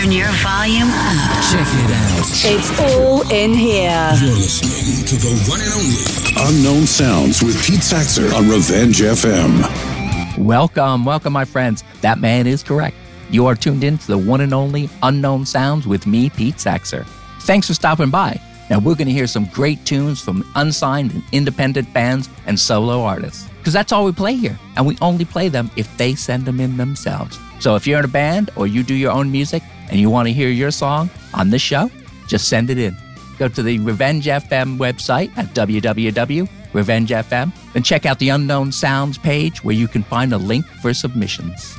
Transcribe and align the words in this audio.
Turn 0.00 0.12
your 0.12 0.28
volume 0.28 0.88
up. 0.88 1.44
Check 1.50 1.66
it 1.68 1.90
out. 1.90 2.24
It's 2.42 2.80
all 2.80 3.30
in 3.30 3.52
here. 3.52 4.10
You're 4.18 4.34
listening 4.34 5.04
to 5.04 5.16
the 5.16 5.50
one 5.50 5.60
and 5.60 5.74
only 5.74 6.58
Unknown 6.58 6.86
Sounds 6.86 7.42
with 7.42 7.62
Pete 7.66 7.80
Saxer 7.80 8.32
on 8.32 8.48
Revenge 8.48 9.00
FM. 9.00 10.38
Welcome, 10.38 11.04
welcome, 11.04 11.34
my 11.34 11.44
friends. 11.44 11.84
That 12.00 12.18
man 12.18 12.46
is 12.46 12.62
correct. 12.62 12.96
You 13.30 13.46
are 13.46 13.54
tuned 13.54 13.84
in 13.84 13.98
to 13.98 14.06
the 14.06 14.16
one 14.16 14.40
and 14.40 14.54
only 14.54 14.88
Unknown 15.02 15.44
Sounds 15.44 15.86
with 15.86 16.06
me, 16.06 16.30
Pete 16.30 16.56
Saxer. 16.56 17.04
Thanks 17.42 17.66
for 17.66 17.74
stopping 17.74 18.08
by. 18.08 18.40
Now, 18.70 18.78
we're 18.78 18.94
going 18.94 19.08
to 19.08 19.12
hear 19.12 19.26
some 19.26 19.44
great 19.46 19.84
tunes 19.84 20.18
from 20.18 20.50
unsigned 20.54 21.12
and 21.12 21.22
independent 21.32 21.92
bands 21.92 22.30
and 22.46 22.58
solo 22.58 23.02
artists. 23.02 23.50
Because 23.58 23.74
that's 23.74 23.92
all 23.92 24.06
we 24.06 24.12
play 24.12 24.34
here. 24.34 24.58
And 24.76 24.86
we 24.86 24.96
only 25.02 25.26
play 25.26 25.50
them 25.50 25.70
if 25.76 25.94
they 25.98 26.14
send 26.14 26.46
them 26.46 26.58
in 26.58 26.78
themselves. 26.78 27.38
So 27.58 27.76
if 27.76 27.86
you're 27.86 27.98
in 27.98 28.06
a 28.06 28.08
band 28.08 28.50
or 28.56 28.66
you 28.66 28.82
do 28.82 28.94
your 28.94 29.12
own 29.12 29.30
music 29.30 29.62
and 29.90 30.00
you 30.00 30.08
want 30.08 30.28
to 30.28 30.32
hear 30.32 30.48
your 30.48 30.70
song 30.70 31.10
on 31.34 31.50
this 31.50 31.62
show, 31.62 31.90
just 32.26 32.48
send 32.48 32.70
it 32.70 32.78
in. 32.78 32.96
Go 33.38 33.48
to 33.48 33.62
the 33.62 33.78
Revenge 33.80 34.26
FM 34.26 34.78
website 34.78 35.36
at 35.36 35.46
www.revengefm 35.54 37.52
and 37.74 37.84
check 37.84 38.06
out 38.06 38.18
the 38.18 38.28
Unknown 38.28 38.72
Sounds 38.72 39.18
page 39.18 39.62
where 39.64 39.74
you 39.74 39.88
can 39.88 40.02
find 40.02 40.32
a 40.32 40.38
link 40.38 40.64
for 40.80 40.94
submissions. 40.94 41.76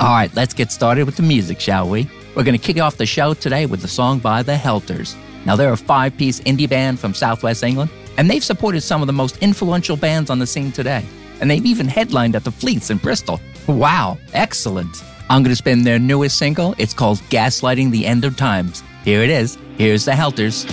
All 0.00 0.08
right, 0.08 0.34
let's 0.34 0.54
get 0.54 0.72
started 0.72 1.04
with 1.04 1.16
the 1.16 1.22
music, 1.22 1.60
shall 1.60 1.88
we? 1.88 2.08
We're 2.34 2.44
going 2.44 2.58
to 2.58 2.64
kick 2.64 2.80
off 2.80 2.96
the 2.96 3.06
show 3.06 3.34
today 3.34 3.66
with 3.66 3.84
a 3.84 3.88
song 3.88 4.18
by 4.20 4.42
the 4.42 4.56
Helters. 4.56 5.16
Now, 5.44 5.56
they're 5.56 5.72
a 5.72 5.76
five 5.76 6.16
piece 6.16 6.40
indie 6.40 6.68
band 6.68 7.00
from 7.00 7.12
Southwest 7.12 7.62
England, 7.62 7.90
and 8.16 8.30
they've 8.30 8.44
supported 8.44 8.82
some 8.82 9.02
of 9.02 9.06
the 9.06 9.12
most 9.12 9.36
influential 9.38 9.96
bands 9.96 10.30
on 10.30 10.38
the 10.38 10.46
scene 10.46 10.72
today. 10.72 11.04
And 11.40 11.50
they've 11.50 11.66
even 11.66 11.88
headlined 11.88 12.36
at 12.36 12.44
the 12.44 12.50
Fleece 12.50 12.90
in 12.90 12.98
Bristol. 12.98 13.40
Wow, 13.66 14.18
excellent. 14.32 15.02
I'm 15.30 15.44
going 15.44 15.52
to 15.52 15.56
spin 15.56 15.84
their 15.84 16.00
newest 16.00 16.38
single. 16.38 16.74
It's 16.76 16.92
called 16.92 17.18
Gaslighting 17.30 17.92
the 17.92 18.04
End 18.04 18.24
of 18.24 18.36
Times. 18.36 18.82
Here 19.04 19.22
it 19.22 19.30
is. 19.30 19.58
Here's 19.78 20.04
the 20.04 20.16
Helters. 20.16 20.66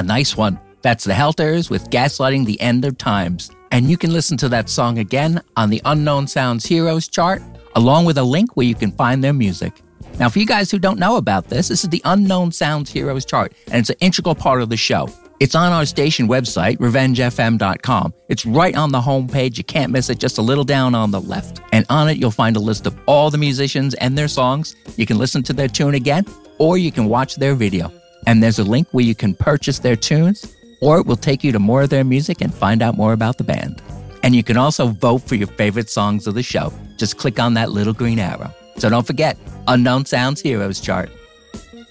Yeah, 0.00 0.06
nice 0.06 0.34
one. 0.34 0.58
That's 0.80 1.04
the 1.04 1.12
Helters 1.12 1.68
with 1.68 1.90
Gaslighting 1.90 2.46
the 2.46 2.58
End 2.58 2.86
of 2.86 2.96
Times. 2.96 3.50
And 3.70 3.90
you 3.90 3.98
can 3.98 4.14
listen 4.14 4.38
to 4.38 4.48
that 4.48 4.70
song 4.70 4.98
again 4.98 5.42
on 5.58 5.68
the 5.68 5.82
Unknown 5.84 6.26
Sounds 6.26 6.64
Heroes 6.64 7.06
chart, 7.06 7.42
along 7.76 8.06
with 8.06 8.16
a 8.16 8.22
link 8.22 8.56
where 8.56 8.66
you 8.66 8.74
can 8.74 8.92
find 8.92 9.22
their 9.22 9.34
music. 9.34 9.82
Now, 10.18 10.30
for 10.30 10.38
you 10.38 10.46
guys 10.46 10.70
who 10.70 10.78
don't 10.78 10.98
know 10.98 11.16
about 11.16 11.48
this, 11.48 11.68
this 11.68 11.84
is 11.84 11.90
the 11.90 12.00
Unknown 12.06 12.50
Sounds 12.50 12.90
Heroes 12.90 13.26
chart, 13.26 13.52
and 13.66 13.74
it's 13.74 13.90
an 13.90 13.96
integral 14.00 14.34
part 14.34 14.62
of 14.62 14.70
the 14.70 14.76
show. 14.78 15.06
It's 15.38 15.54
on 15.54 15.70
our 15.70 15.84
station 15.84 16.26
website, 16.26 16.78
revengefm.com. 16.78 18.14
It's 18.30 18.46
right 18.46 18.74
on 18.74 18.92
the 18.92 19.02
homepage. 19.02 19.58
You 19.58 19.64
can't 19.64 19.92
miss 19.92 20.08
it, 20.08 20.18
just 20.18 20.38
a 20.38 20.42
little 20.42 20.64
down 20.64 20.94
on 20.94 21.10
the 21.10 21.20
left. 21.20 21.60
And 21.72 21.84
on 21.90 22.08
it, 22.08 22.16
you'll 22.16 22.30
find 22.30 22.56
a 22.56 22.60
list 22.60 22.86
of 22.86 22.98
all 23.04 23.30
the 23.30 23.36
musicians 23.36 23.92
and 23.96 24.16
their 24.16 24.28
songs. 24.28 24.76
You 24.96 25.04
can 25.04 25.18
listen 25.18 25.42
to 25.42 25.52
their 25.52 25.68
tune 25.68 25.94
again, 25.94 26.24
or 26.56 26.78
you 26.78 26.90
can 26.90 27.04
watch 27.04 27.36
their 27.36 27.54
video. 27.54 27.92
And 28.26 28.42
there's 28.42 28.58
a 28.58 28.64
link 28.64 28.88
where 28.92 29.04
you 29.04 29.14
can 29.14 29.34
purchase 29.34 29.78
their 29.78 29.96
tunes, 29.96 30.56
or 30.80 30.98
it 30.98 31.06
will 31.06 31.16
take 31.16 31.42
you 31.44 31.52
to 31.52 31.58
more 31.58 31.82
of 31.82 31.90
their 31.90 32.04
music 32.04 32.40
and 32.40 32.54
find 32.54 32.82
out 32.82 32.96
more 32.96 33.12
about 33.12 33.38
the 33.38 33.44
band. 33.44 33.82
And 34.22 34.34
you 34.34 34.42
can 34.42 34.56
also 34.56 34.88
vote 34.88 35.22
for 35.22 35.34
your 35.34 35.48
favorite 35.48 35.88
songs 35.88 36.26
of 36.26 36.34
the 36.34 36.42
show. 36.42 36.72
Just 36.96 37.16
click 37.16 37.38
on 37.38 37.54
that 37.54 37.70
little 37.70 37.94
green 37.94 38.18
arrow. 38.18 38.52
So 38.76 38.88
don't 38.88 39.06
forget, 39.06 39.36
Unknown 39.68 40.04
Sounds 40.04 40.40
Heroes 40.40 40.80
chart. 40.80 41.10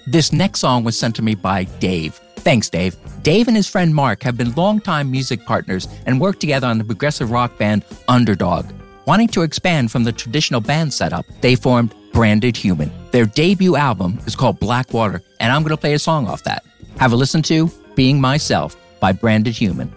This 0.07 0.31
next 0.33 0.59
song 0.59 0.83
was 0.83 0.97
sent 0.97 1.15
to 1.17 1.21
me 1.21 1.35
by 1.35 1.65
Dave. 1.79 2.15
Thanks, 2.37 2.69
Dave. 2.69 2.95
Dave 3.21 3.47
and 3.47 3.57
his 3.57 3.67
friend 3.67 3.93
Mark 3.93 4.23
have 4.23 4.37
been 4.37 4.53
longtime 4.55 5.11
music 5.11 5.45
partners 5.45 5.87
and 6.05 6.21
worked 6.21 6.39
together 6.39 6.67
on 6.67 6.77
the 6.77 6.83
progressive 6.83 7.31
rock 7.31 7.57
band 7.57 7.83
Underdog. 8.07 8.65
Wanting 9.05 9.27
to 9.29 9.41
expand 9.41 9.91
from 9.91 10.03
the 10.03 10.11
traditional 10.11 10.61
band 10.61 10.93
setup, 10.93 11.25
they 11.41 11.55
formed 11.55 11.93
Branded 12.13 12.55
Human. 12.55 12.91
Their 13.11 13.25
debut 13.25 13.75
album 13.75 14.19
is 14.25 14.35
called 14.35 14.59
Blackwater, 14.59 15.21
and 15.39 15.51
I'm 15.51 15.61
going 15.63 15.71
to 15.71 15.77
play 15.77 15.93
a 15.93 15.99
song 15.99 16.27
off 16.27 16.43
that. 16.43 16.63
Have 16.97 17.13
a 17.13 17.15
listen 17.15 17.41
to 17.43 17.71
Being 17.95 18.19
Myself 18.19 18.75
by 18.99 19.11
Branded 19.11 19.55
Human. 19.55 19.93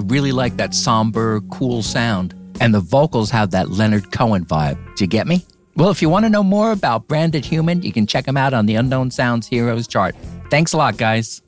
I 0.00 0.02
really 0.04 0.32
like 0.32 0.56
that 0.56 0.72
somber, 0.72 1.42
cool 1.50 1.82
sound. 1.82 2.34
And 2.58 2.72
the 2.72 2.80
vocals 2.80 3.30
have 3.32 3.50
that 3.50 3.68
Leonard 3.68 4.12
Cohen 4.12 4.46
vibe. 4.46 4.78
Do 4.96 5.04
you 5.04 5.08
get 5.08 5.26
me? 5.26 5.44
Well, 5.76 5.90
if 5.90 6.00
you 6.00 6.08
want 6.08 6.24
to 6.24 6.30
know 6.30 6.42
more 6.42 6.72
about 6.72 7.06
Branded 7.06 7.44
Human, 7.44 7.82
you 7.82 7.92
can 7.92 8.06
check 8.06 8.24
them 8.24 8.38
out 8.38 8.54
on 8.54 8.64
the 8.64 8.76
Unknown 8.76 9.10
Sounds 9.10 9.46
Heroes 9.46 9.86
chart. 9.86 10.16
Thanks 10.50 10.72
a 10.72 10.78
lot, 10.78 10.96
guys. 10.96 11.42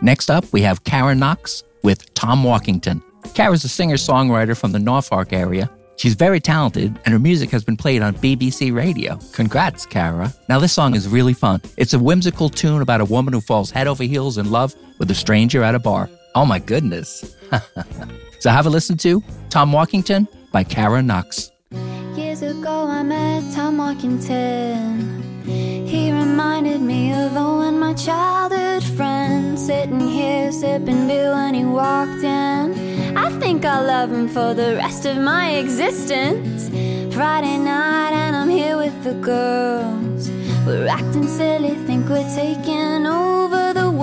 Next 0.00 0.30
up, 0.30 0.50
we 0.54 0.62
have 0.62 0.84
Kara 0.84 1.14
Knox 1.14 1.64
with 1.82 2.14
Tom 2.14 2.42
Walkington. 2.42 3.02
Kara's 3.34 3.64
a 3.64 3.68
singer 3.68 3.96
songwriter 3.96 4.56
from 4.56 4.72
the 4.72 4.78
Norfolk 4.78 5.34
area. 5.34 5.68
She's 5.96 6.14
very 6.14 6.40
talented, 6.40 6.98
and 7.04 7.12
her 7.12 7.18
music 7.18 7.50
has 7.50 7.62
been 7.62 7.76
played 7.76 8.00
on 8.00 8.14
BBC 8.14 8.74
Radio. 8.74 9.18
Congrats, 9.34 9.84
Kara. 9.84 10.32
Now, 10.48 10.58
this 10.60 10.72
song 10.72 10.94
is 10.94 11.08
really 11.08 11.34
fun. 11.34 11.60
It's 11.76 11.92
a 11.92 11.98
whimsical 11.98 12.48
tune 12.48 12.80
about 12.80 13.02
a 13.02 13.04
woman 13.04 13.34
who 13.34 13.42
falls 13.42 13.70
head 13.70 13.86
over 13.86 14.02
heels 14.04 14.38
in 14.38 14.50
love 14.50 14.74
with 14.98 15.10
a 15.10 15.14
stranger 15.14 15.62
at 15.62 15.74
a 15.74 15.78
bar. 15.78 16.08
Oh 16.34 16.44
my 16.44 16.58
goodness. 16.58 17.36
so, 18.40 18.50
have 18.50 18.66
a 18.66 18.70
listen 18.70 18.96
to 18.98 19.22
Tom 19.50 19.72
Walkington 19.72 20.28
by 20.52 20.64
Kara 20.64 21.02
Knox. 21.02 21.50
Years 22.16 22.42
ago, 22.42 22.86
I 22.86 23.02
met 23.02 23.42
Tom 23.54 23.78
Walkington. 23.78 25.18
He 25.44 26.12
reminded 26.12 26.80
me 26.80 27.12
of 27.12 27.36
Owen, 27.36 27.78
my 27.78 27.94
childhood 27.94 28.84
friend, 28.96 29.58
sitting 29.58 30.00
here 30.00 30.52
sipping 30.52 31.06
beer 31.08 31.32
when 31.32 31.54
he 31.54 31.64
walked 31.64 32.22
in. 32.22 33.16
I 33.16 33.30
think 33.40 33.64
I'll 33.64 33.86
love 33.86 34.12
him 34.12 34.28
for 34.28 34.52
the 34.54 34.76
rest 34.76 35.06
of 35.06 35.16
my 35.16 35.52
existence. 35.52 36.68
Friday 37.14 37.56
night, 37.58 38.12
and 38.12 38.36
I'm 38.36 38.50
here 38.50 38.76
with 38.76 39.02
the 39.02 39.14
girls. 39.14 40.30
We're 40.66 40.86
acting 40.86 41.26
silly, 41.26 41.74
think 41.86 42.08
we're 42.08 42.28
taking 42.34 43.06
over 43.06 43.57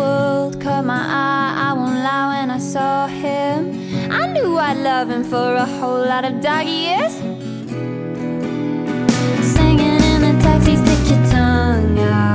world 0.05 0.61
caught 0.61 0.85
my 0.85 1.03
eye. 1.25 1.51
I 1.67 1.73
won't 1.79 1.99
lie 2.07 2.27
when 2.33 2.47
I 2.57 2.59
saw 2.73 3.07
him. 3.07 3.59
I 4.19 4.23
knew 4.33 4.51
I'd 4.67 4.79
love 4.89 5.07
him 5.09 5.23
for 5.23 5.49
a 5.65 5.67
whole 5.77 6.03
lot 6.11 6.23
of 6.29 6.33
dog 6.41 6.65
years. 6.65 7.13
Singing 9.55 10.01
in 10.11 10.19
the 10.25 10.33
taxi, 10.45 10.75
stick 10.83 11.01
your 11.11 11.23
tongue 11.31 11.99
out. 11.99 12.34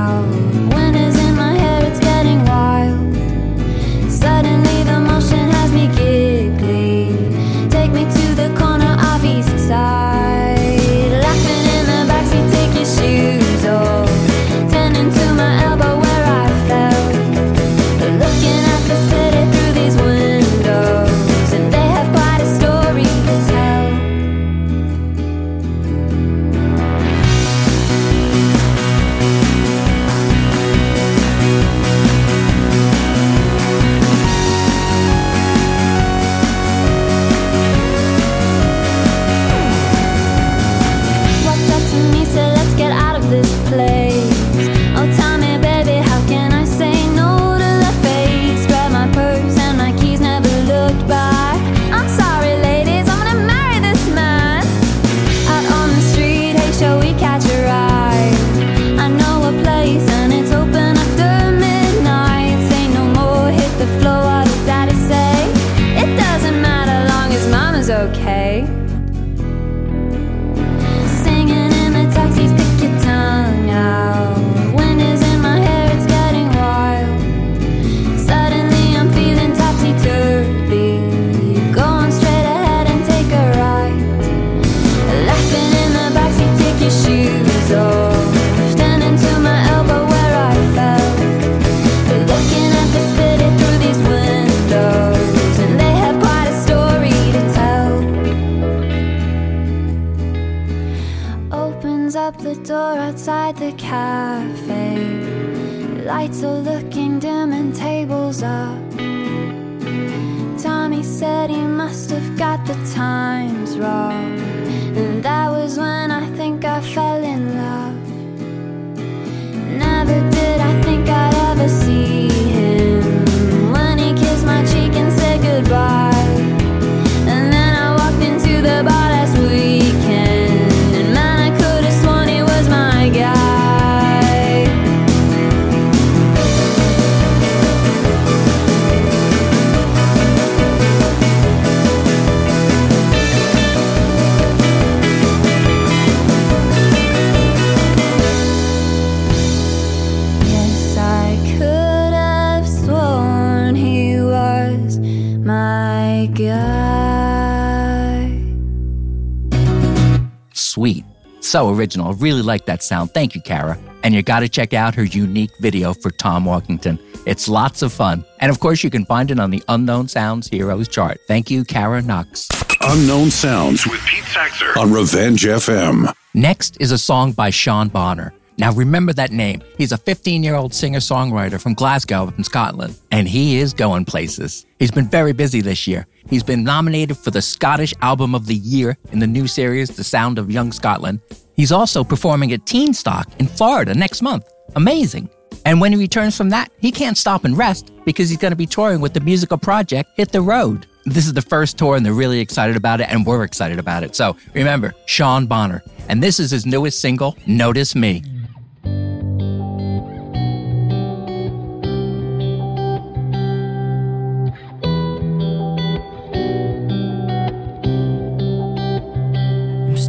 So 161.51 161.69
original. 161.69 162.13
I 162.13 162.17
really 162.17 162.43
like 162.43 162.67
that 162.67 162.81
sound. 162.81 163.11
Thank 163.11 163.35
you, 163.35 163.41
Kara. 163.41 163.77
And 164.05 164.15
you 164.15 164.23
got 164.23 164.39
to 164.41 164.49
check 164.49 164.73
out 164.73 164.95
her 164.95 165.03
unique 165.03 165.51
video 165.59 165.93
for 165.93 166.13
Tom 166.13 166.45
Walkington. 166.45 166.97
It's 167.27 167.49
lots 167.49 167.83
of 167.83 167.93
fun. 167.93 168.25
And 168.39 168.51
of 168.51 168.61
course, 168.61 168.85
you 168.85 168.89
can 168.89 169.05
find 169.05 169.33
it 169.33 169.41
on 169.41 169.51
the 169.51 169.61
Unknown 169.67 170.07
Sounds 170.07 170.47
Heroes 170.47 170.87
chart. 170.87 171.19
Thank 171.27 171.51
you, 171.51 171.65
Kara 171.65 172.03
Knox. 172.03 172.47
Unknown 172.83 173.33
Sounds 173.33 173.85
with 173.85 174.01
Pete 174.07 174.23
Saxer 174.23 174.77
on 174.77 174.93
Revenge 174.93 175.43
FM. 175.43 176.15
Next 176.35 176.77
is 176.79 176.93
a 176.93 176.99
song 176.99 177.33
by 177.33 177.51
Sean 177.51 177.89
Bonner. 177.89 178.33
Now 178.61 178.73
remember 178.73 179.15
that 179.15 179.33
name. 179.33 179.63
He's 179.79 179.91
a 179.91 179.97
15 179.97 180.43
year 180.43 180.55
old 180.55 180.75
singer 180.75 180.99
songwriter 180.99 181.59
from 181.59 181.73
Glasgow 181.73 182.31
in 182.37 182.45
Scotland, 182.45 182.95
and 183.11 183.27
he 183.27 183.59
is 183.59 183.73
going 183.73 184.05
places. 184.05 184.67
He's 184.79 184.91
been 184.91 185.09
very 185.09 185.33
busy 185.33 185.63
this 185.63 185.87
year. 185.87 186.07
He's 186.29 186.43
been 186.43 186.63
nominated 186.63 187.17
for 187.17 187.31
the 187.31 187.41
Scottish 187.41 187.95
Album 188.03 188.35
of 188.35 188.45
the 188.45 188.57
Year 188.57 188.99
in 189.13 189.19
the 189.19 189.27
new 189.27 189.47
series, 189.47 189.89
The 189.89 190.05
Sound 190.05 190.39
of 190.39 190.51
Young 190.51 190.73
Scotland. 190.73 191.21
He's 191.57 191.73
also 191.73 192.05
performing 192.05 192.53
at 192.53 192.67
Teenstock 192.67 193.35
in 193.41 193.47
Florida 193.47 193.95
next 193.95 194.21
month. 194.21 194.45
Amazing. 194.77 195.31
And 195.65 195.81
when 195.81 195.93
he 195.93 195.99
returns 195.99 196.37
from 196.37 196.51
that, 196.51 196.71
he 196.81 196.93
can't 196.93 197.17
stop 197.17 197.47
and 197.47 197.57
rest 197.57 197.91
because 198.05 198.29
he's 198.29 198.39
going 198.39 198.53
to 198.53 198.57
be 198.57 198.67
touring 198.67 199.01
with 199.01 199.15
the 199.15 199.21
musical 199.21 199.57
project 199.57 200.11
Hit 200.17 200.33
the 200.33 200.43
Road. 200.43 200.87
This 201.07 201.27
is 201.27 201.33
the 201.33 201.41
first 201.41 201.79
tour, 201.79 201.97
and 201.97 202.05
they're 202.05 202.13
really 202.13 202.41
excited 202.41 202.77
about 202.77 203.01
it, 203.01 203.09
and 203.09 203.25
we're 203.25 203.43
excited 203.43 203.79
about 203.79 204.03
it. 204.03 204.15
So 204.15 204.37
remember, 204.53 204.93
Sean 205.07 205.47
Bonner. 205.47 205.83
And 206.11 206.23
this 206.23 206.39
is 206.39 206.51
his 206.51 206.67
newest 206.67 207.01
single, 207.01 207.39
Notice 207.47 207.95
Me. 207.95 208.23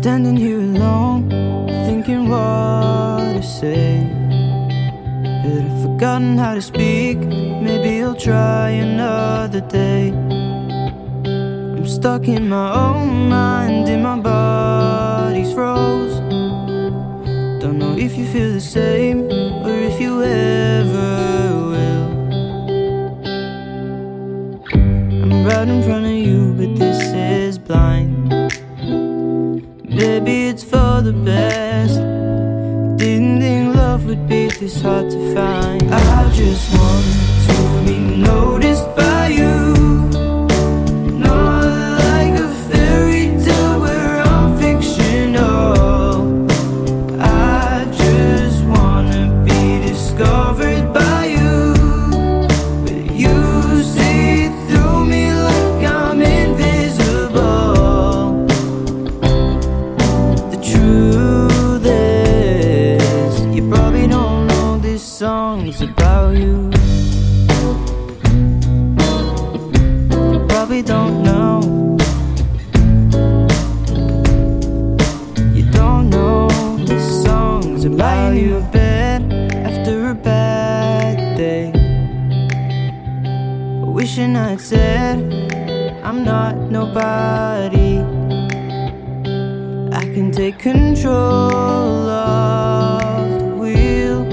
Standing 0.02 0.36
here 0.36 0.60
alone, 0.60 1.30
thinking 1.86 2.28
what 2.28 3.34
to 3.36 3.44
say. 3.44 4.02
But 5.44 5.62
I've 5.66 5.82
forgotten 5.84 6.40
how 6.40 6.56
to 6.56 6.62
speak. 6.62 7.20
Maybe 7.20 8.02
I'll 8.02 8.16
try 8.16 8.70
another 8.70 9.62
day. 9.62 10.08
I'm 11.78 11.86
stuck 11.86 12.28
in 12.28 12.50
my 12.50 12.74
own 12.74 13.30
mind, 13.30 13.90
and 13.90 14.02
my 14.02 14.18
body's 14.18 15.54
froze. 15.54 16.16
Don't 17.62 17.78
know 17.78 17.96
if 17.96 18.18
you 18.18 18.26
feel 18.26 18.54
the 18.54 18.60
same, 18.60 19.26
or 19.64 19.76
if 19.90 20.02
you 20.02 20.24
ever 20.24 21.12
will. 21.74 22.08
I'm 25.22 25.46
right 25.46 25.68
in 25.68 25.84
front 25.84 26.08
of 26.08 26.18
you, 26.28 26.56
but 26.58 26.76
this 26.80 27.00
is 27.14 27.60
blind. 27.60 28.21
Maybe 30.02 30.48
it's 30.48 30.64
for 30.64 31.04
the 31.04 31.14
best. 31.14 31.98
Didn't 32.98 33.40
think 33.40 33.76
love 33.76 34.08
would 34.08 34.28
be 34.28 34.48
this 34.48 34.82
hard 34.82 35.12
to 35.12 35.36
find. 35.36 35.94
I 35.94 36.32
just 36.34 36.76
want 36.76 37.06
to 37.46 37.84
be 37.86 38.00
noticed 38.00 38.96
by 38.96 39.28
you. 39.28 39.91
Song's 77.82 77.96
about 77.96 78.36
you. 78.36 78.58
in 78.58 78.72
bed 78.72 79.34
after 79.54 80.10
a 80.10 80.16
bad 80.16 81.38
day. 81.38 81.72
Wishing 83.86 84.36
I'd 84.36 84.62
said, 84.62 85.20
I'm 86.04 86.24
not 86.24 86.56
nobody. 86.56 88.00
I 89.94 90.04
can 90.14 90.32
take 90.32 90.60
control 90.60 92.10
of 92.10 93.40
the 93.40 93.56
wheel, 93.62 94.24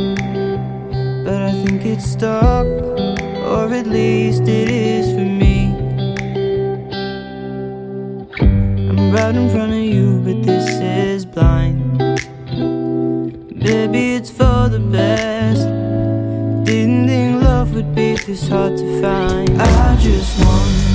but 1.25 1.43
I 1.43 1.53
think 1.65 1.85
it's 1.85 2.11
stuck, 2.11 2.67
or 2.67 3.73
at 3.73 3.87
least 3.87 4.43
it 4.43 4.71
is 4.71 5.13
for 5.13 5.25
me. 5.25 5.38
Be 18.29 18.37
hard 18.49 18.77
to 18.77 19.01
find. 19.01 19.51
I 19.59 19.97
just 19.97 20.39
want 20.45 20.88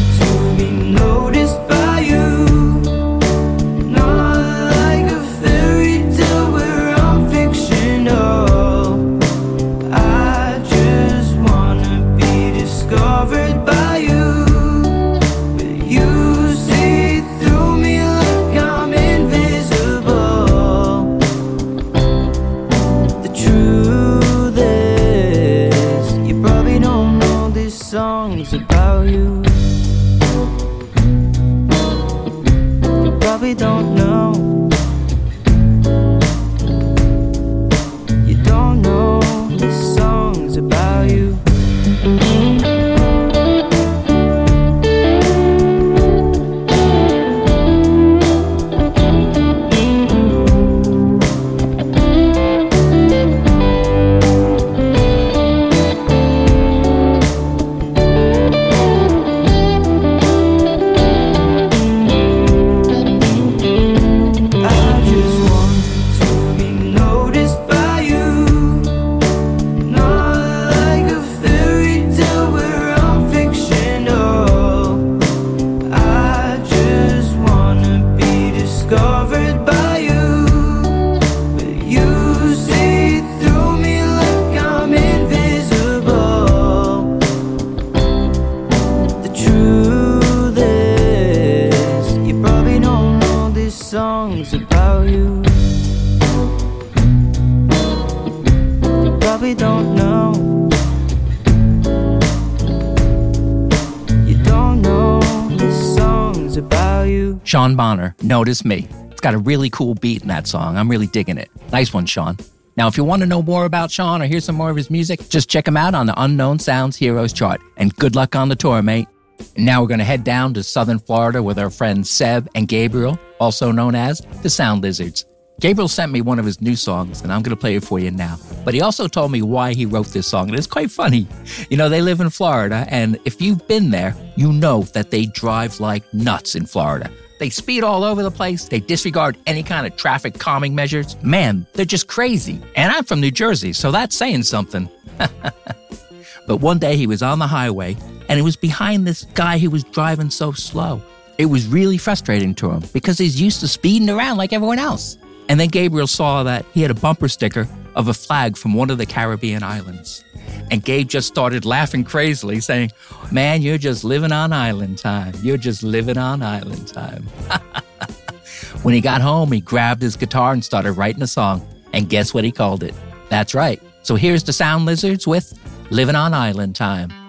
Sean 107.64 107.78
Bonner, 107.78 108.14
Notice 108.22 108.66
Me. 108.66 108.90
It's 109.10 109.22
got 109.22 109.34
a 109.34 109.38
really 109.38 109.70
cool 109.70 109.96
beat 109.96 110.22
in 110.22 110.28
that 110.28 110.48
song. 110.48 110.76
I'm 110.76 110.92
really 110.92 111.08
digging 111.08 111.38
it. 111.38 111.50
Nice 111.72 111.94
one, 111.94 112.06
Sean. 112.06 112.36
Now, 112.76 112.90
if 112.90 112.98
you 112.98 113.06
want 113.06 113.22
to 113.22 113.26
know 113.26 113.42
more 113.42 113.64
about 113.64 113.90
Sean 113.90 114.22
or 114.22 114.26
hear 114.26 114.42
some 114.42 114.56
more 114.56 114.70
of 114.70 114.76
his 114.76 114.92
music, 114.92 115.30
just 115.30 115.50
check 115.50 115.66
him 115.66 115.78
out 115.78 115.96
on 115.96 116.06
the 116.06 116.22
Unknown 116.22 116.60
Sounds 116.60 116.98
Heroes 116.98 117.32
chart. 117.32 117.62
And 117.78 117.96
good 117.96 118.18
luck 118.18 118.36
on 118.36 118.50
the 118.50 118.58
tour, 118.58 118.82
mate. 118.82 119.08
And 119.56 119.66
now 119.66 119.82
we're 119.82 119.88
going 119.88 120.00
to 120.00 120.04
head 120.04 120.26
down 120.26 120.54
to 120.56 120.62
southern 120.62 121.00
Florida 121.00 121.42
with 121.42 121.58
our 121.58 121.70
friends 121.70 122.10
Seb 122.10 122.50
and 122.54 122.68
Gabriel, 122.68 123.18
also 123.40 123.72
known 123.72 123.96
as 123.96 124.20
the 124.42 124.50
Sound 124.50 124.82
Lizards. 124.82 125.26
Gabriel 125.62 125.88
sent 125.88 126.12
me 126.12 126.20
one 126.20 126.40
of 126.40 126.46
his 126.46 126.60
new 126.60 126.76
songs, 126.76 127.22
and 127.22 127.32
I'm 127.32 127.44
going 127.44 127.56
to 127.56 127.62
play 127.62 127.76
it 127.76 127.86
for 127.86 127.98
you 127.98 128.12
now. 128.12 128.40
But 128.66 128.74
he 128.74 128.82
also 128.82 129.08
told 129.08 129.32
me 129.32 129.42
why 129.42 129.74
he 129.74 129.86
wrote 129.86 130.08
this 130.08 130.28
song, 130.28 130.50
and 130.50 130.58
it's 130.58 130.68
quite 130.68 130.92
funny. 130.92 131.28
You 131.70 131.78
know, 131.78 131.88
they 131.88 132.02
live 132.02 132.20
in 132.20 132.30
Florida, 132.30 132.86
and 132.90 133.18
if 133.24 133.42
you've 133.42 133.66
been 133.70 133.90
there, 133.90 134.18
you 134.36 134.52
know 134.52 134.82
that 134.94 135.12
they 135.12 135.28
drive 135.28 135.80
like 135.80 136.04
nuts 136.14 136.56
in 136.56 136.66
Florida. 136.66 137.10
They 137.44 137.50
speed 137.50 137.84
all 137.84 138.06
over 138.06 138.24
the 138.24 138.32
place. 138.32 138.70
They 138.70 138.80
disregard 138.80 139.36
any 139.46 139.64
kind 139.64 139.86
of 139.86 139.98
traffic 139.98 140.40
calming 140.40 140.76
measures. 140.76 141.22
Man, 141.22 141.68
they're 141.74 141.84
just 141.84 142.08
crazy. 142.08 142.62
And 142.78 142.90
I'm 142.90 143.04
from 143.04 143.20
New 143.20 143.32
Jersey, 143.32 143.74
so 143.74 143.92
that's 143.92 144.16
saying 144.16 144.44
something. 144.44 144.90
but 146.48 146.62
one 146.62 146.80
day 146.80 146.96
he 146.96 147.06
was 147.06 147.22
on 147.22 147.40
the 147.40 147.48
highway 147.48 147.98
and 148.30 148.38
he 148.38 148.42
was 148.42 148.56
behind 148.56 149.06
this 149.06 149.26
guy 149.26 149.58
who 149.58 149.70
was 149.70 149.84
driving 149.84 150.30
so 150.30 150.54
slow. 150.54 151.02
It 151.38 151.48
was 151.48 151.68
really 151.68 151.98
frustrating 151.98 152.56
to 152.56 152.72
him 152.72 152.84
because 152.94 153.18
he's 153.18 153.42
used 153.42 153.60
to 153.60 153.68
speeding 153.68 154.10
around 154.10 154.38
like 154.38 154.54
everyone 154.54 154.80
else. 154.80 155.18
And 155.50 155.60
then 155.60 155.68
Gabriel 155.68 156.08
saw 156.08 156.44
that 156.44 156.66
he 156.74 156.82
had 156.82 156.92
a 156.92 156.96
bumper 156.96 157.28
sticker 157.28 157.68
of 157.94 158.08
a 158.08 158.14
flag 158.14 158.56
from 158.56 158.74
one 158.74 158.90
of 158.90 158.98
the 158.98 159.06
Caribbean 159.06 159.64
islands. 159.64 160.24
And 160.72 160.84
Gabe 160.84 161.08
just 161.08 161.28
started 161.28 161.66
laughing 161.66 162.04
crazily, 162.04 162.60
saying, 162.60 162.92
Man, 163.32 163.62
you're 163.62 163.78
just 163.78 164.04
living 164.04 164.32
on 164.32 164.54
island 164.54 164.98
time. 164.98 165.34
You're 165.42 165.58
just 165.58 165.84
living 165.84 166.18
on 166.18 166.42
island 166.42 166.88
time. 166.88 167.24
when 168.84 168.94
he 168.94 169.02
got 169.02 169.22
home, 169.22 169.52
he 169.52 169.62
grabbed 169.62 170.02
his 170.02 170.16
guitar 170.16 170.52
and 170.54 170.64
started 170.64 170.94
writing 170.94 171.22
a 171.22 171.28
song. 171.28 171.68
And 171.94 172.10
guess 172.10 172.34
what 172.34 172.44
he 172.44 172.52
called 172.52 172.84
it? 172.84 172.96
That's 173.30 173.54
right. 173.54 173.82
So 174.02 174.16
here's 174.16 174.44
the 174.44 174.54
Sound 174.54 174.86
Lizards 174.86 175.28
with 175.28 175.58
Living 175.90 176.16
on 176.16 176.34
Island 176.34 176.76
Time. 176.76 177.23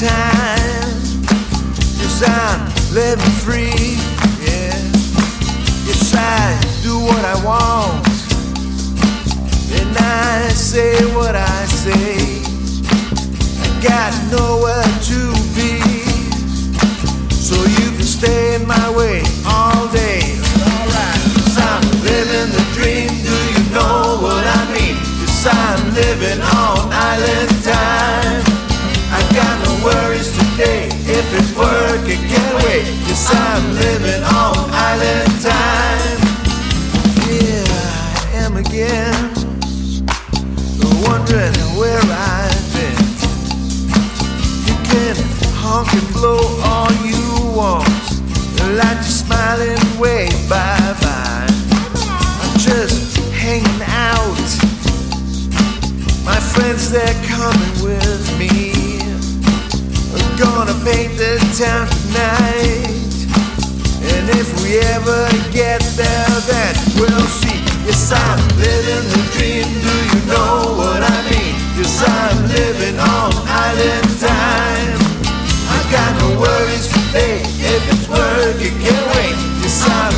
Time. 0.00 0.35
Blow 46.26 46.60
all 46.64 46.92
you 47.04 47.22
want. 47.54 47.86
Like 48.80 49.00
you're 49.06 49.18
smiling, 49.24 49.78
wave 49.98 50.40
bye 50.48 50.94
bye. 51.02 51.46
I'm 52.42 52.58
just 52.58 53.16
hanging 53.42 53.82
out. 54.10 54.48
My 56.24 56.40
friends, 56.52 56.90
they're 56.90 57.20
coming 57.34 57.74
with 57.86 58.24
me. 58.40 58.72
We're 60.12 60.36
gonna 60.44 60.76
paint 60.84 61.12
the 61.22 61.34
town 61.60 61.86
tonight. 61.94 63.14
And 64.10 64.24
if 64.40 64.48
we 64.62 64.78
ever 64.96 65.20
get 65.52 65.80
there, 66.00 66.34
then 66.50 66.65
wait. 79.88 80.15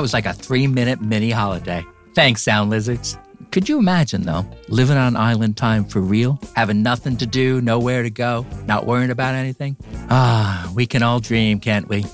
That 0.00 0.02
was 0.02 0.14
like 0.14 0.24
a 0.24 0.32
three 0.32 0.66
minute 0.66 1.02
mini 1.02 1.30
holiday. 1.30 1.84
Thanks, 2.14 2.40
Sound 2.40 2.70
Lizards. 2.70 3.18
Could 3.50 3.68
you 3.68 3.78
imagine, 3.78 4.22
though, 4.22 4.46
living 4.68 4.96
on 4.96 5.14
island 5.14 5.58
time 5.58 5.84
for 5.84 6.00
real? 6.00 6.40
Having 6.56 6.82
nothing 6.82 7.18
to 7.18 7.26
do, 7.26 7.60
nowhere 7.60 8.02
to 8.02 8.08
go, 8.08 8.46
not 8.64 8.86
worrying 8.86 9.10
about 9.10 9.34
anything? 9.34 9.76
Ah, 10.08 10.72
we 10.74 10.86
can 10.86 11.02
all 11.02 11.20
dream, 11.20 11.60
can't 11.60 11.86
we? 11.86 12.06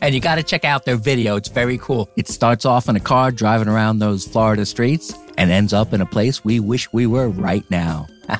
and 0.00 0.14
you 0.14 0.22
got 0.22 0.36
to 0.36 0.42
check 0.42 0.64
out 0.64 0.86
their 0.86 0.96
video. 0.96 1.36
It's 1.36 1.50
very 1.50 1.76
cool. 1.76 2.08
It 2.16 2.28
starts 2.28 2.64
off 2.64 2.88
in 2.88 2.96
a 2.96 3.00
car 3.00 3.30
driving 3.30 3.68
around 3.68 3.98
those 3.98 4.26
Florida 4.26 4.64
streets 4.64 5.12
and 5.36 5.50
ends 5.50 5.74
up 5.74 5.92
in 5.92 6.00
a 6.00 6.06
place 6.06 6.46
we 6.46 6.60
wish 6.60 6.90
we 6.94 7.06
were 7.06 7.28
right 7.28 7.70
now. 7.70 8.06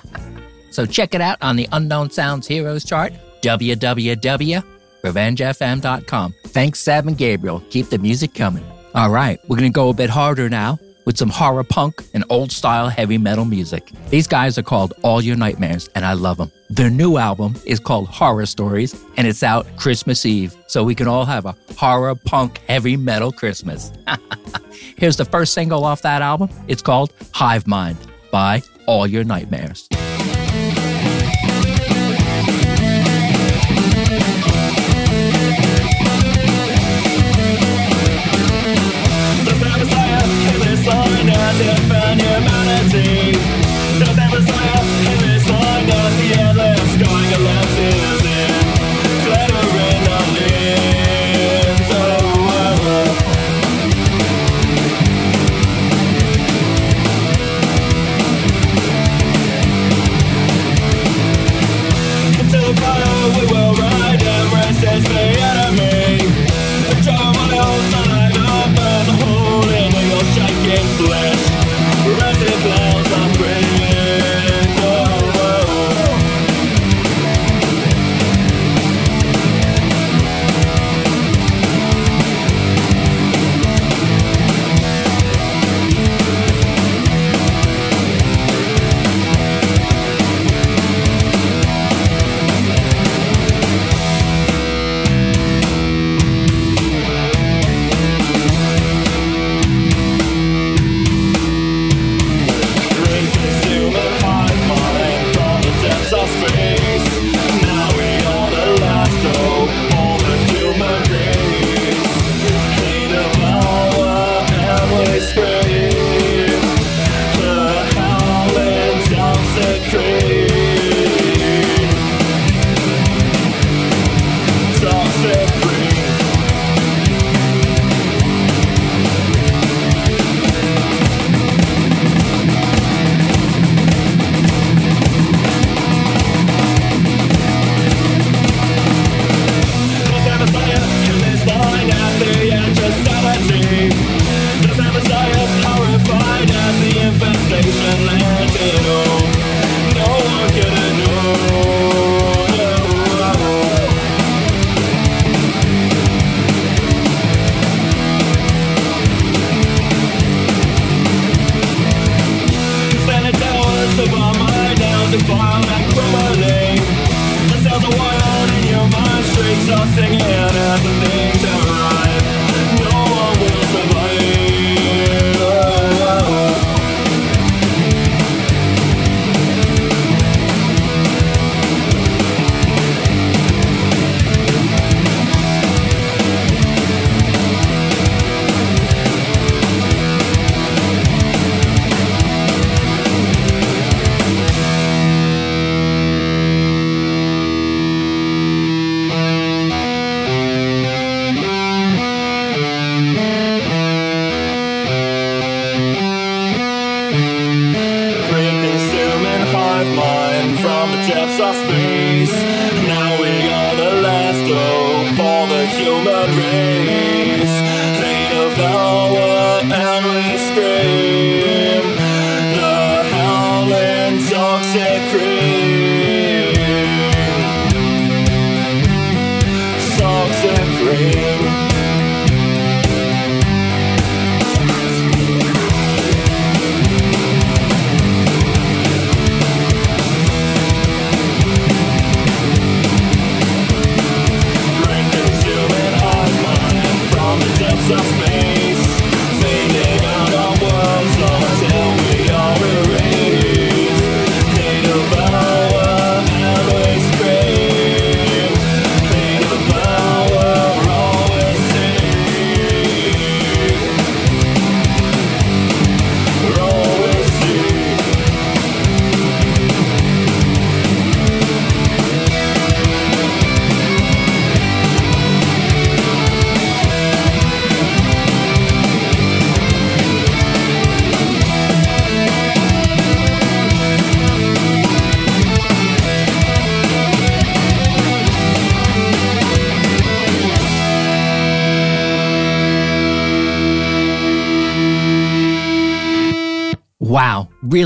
so 0.71 0.87
check 0.87 1.15
it 1.15 1.21
out 1.21 1.37
on 1.43 1.57
the 1.57 1.69
Unknown 1.73 2.09
Sounds 2.09 2.49
Heroes 2.49 2.87
chart, 2.87 3.13
www.revengefm.com. 3.43 6.35
Thanks, 6.47 6.81
Sam 6.81 7.09
and 7.09 7.19
Gabriel. 7.19 7.61
Keep 7.69 7.91
the 7.91 7.99
music 7.99 8.33
coming. 8.33 8.65
All 8.95 9.11
right, 9.11 9.41
we're 9.49 9.57
going 9.57 9.73
to 9.73 9.75
go 9.75 9.89
a 9.89 9.93
bit 9.93 10.09
harder 10.09 10.49
now 10.49 10.79
with 11.05 11.19
some 11.19 11.29
horror 11.29 11.65
punk 11.65 12.05
and 12.15 12.25
old 12.29 12.53
style 12.53 12.89
heavy 12.89 13.19
metal 13.19 13.45
music. 13.45 13.91
These 14.09 14.29
guys 14.29 14.57
are 14.57 14.63
called 14.63 14.95
All 15.03 15.21
Your 15.21 15.35
Nightmares, 15.35 15.91
and 15.97 16.05
I 16.07 16.13
love 16.13 16.37
them. 16.37 16.53
Their 16.71 16.91
new 16.91 17.17
album 17.17 17.57
is 17.67 17.81
called 17.81 18.07
Horror 18.07 18.47
Stories, 18.47 18.95
and 19.17 19.27
it's 19.27 19.43
out 19.43 19.67
Christmas 19.77 20.25
Eve, 20.25 20.57
so 20.69 20.85
we 20.85 20.95
can 20.95 21.09
all 21.09 21.25
have 21.25 21.45
a 21.45 21.57
horror 21.77 22.15
punk 22.15 22.59
heavy 22.69 22.97
metal 22.97 23.33
Christmas. 23.33 23.93
Here's 24.97 25.17
the 25.17 25.25
first 25.25 25.55
single 25.55 25.85
off 25.85 26.03
that 26.03 26.23
album. 26.23 26.49
It's 26.69 26.83
called 26.83 27.13
Hive 27.33 27.67
Mind 27.67 27.99
by 28.31 28.63
All 28.87 29.09
Your 29.09 29.25
Nightmares. 29.25 29.89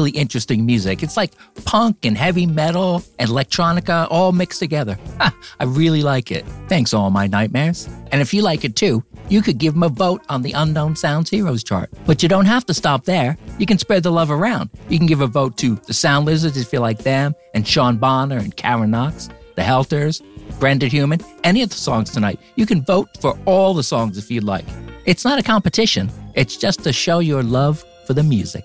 Really 0.09 0.21
interesting 0.21 0.65
music. 0.65 1.03
It's 1.03 1.19
like 1.19 1.33
punk 1.67 2.07
and 2.07 2.17
heavy 2.17 2.47
metal 2.47 3.03
and 3.19 3.29
electronica 3.29 4.07
all 4.11 4.33
mixed 4.33 4.59
together. 4.59 4.99
Ha, 5.19 5.37
I 5.61 5.65
really 5.65 6.01
like 6.01 6.33
it. 6.33 6.47
Thanks, 6.67 6.95
All 6.95 7.11
My 7.11 7.27
Nightmares. 7.27 7.91
And 8.11 8.23
if 8.23 8.33
you 8.33 8.41
like 8.41 8.65
it 8.65 8.75
too, 8.75 9.05
you 9.29 9.43
could 9.43 9.59
give 9.59 9.75
them 9.75 9.83
a 9.83 9.91
vote 9.91 10.23
on 10.31 10.41
the 10.41 10.53
Unknown 10.53 10.97
Sounds 10.97 11.29
Heroes 11.29 11.63
chart. 11.63 11.91
But 12.07 12.23
you 12.23 12.29
don't 12.31 12.47
have 12.47 12.65
to 12.67 12.73
stop 12.73 13.05
there. 13.05 13.37
You 13.59 13.67
can 13.67 13.77
spread 13.77 14.03
the 14.03 14.11
love 14.11 14.31
around. 14.31 14.71
You 14.89 14.97
can 14.97 15.07
give 15.07 15.21
a 15.21 15.27
vote 15.27 15.59
to 15.59 15.75
the 15.75 15.93
Sound 15.93 16.25
Lizards 16.25 16.57
if 16.57 16.73
you 16.73 16.81
like 16.81 17.01
them, 17.01 17.35
and 17.53 17.69
Sean 17.69 17.99
Bonner 17.99 18.39
and 18.39 18.57
Kara 18.57 18.87
Knox, 18.87 19.29
the 19.57 19.63
Helters, 19.63 20.23
Branded 20.59 20.91
Human, 20.91 21.21
any 21.45 21.61
of 21.61 21.69
the 21.69 21.77
songs 21.77 22.11
tonight. 22.13 22.41
You 22.57 22.65
can 22.65 22.83
vote 22.83 23.11
for 23.21 23.39
all 23.45 23.75
the 23.75 23.83
songs 23.83 24.17
if 24.17 24.31
you'd 24.31 24.45
like. 24.45 24.65
It's 25.05 25.27
not 25.27 25.39
a 25.39 25.43
competition, 25.43 26.11
it's 26.35 26.57
just 26.57 26.83
to 26.85 26.95
show 26.95 27.19
your 27.19 27.43
love 27.43 27.85
for 28.07 28.15
the 28.15 28.23
music. 28.23 28.65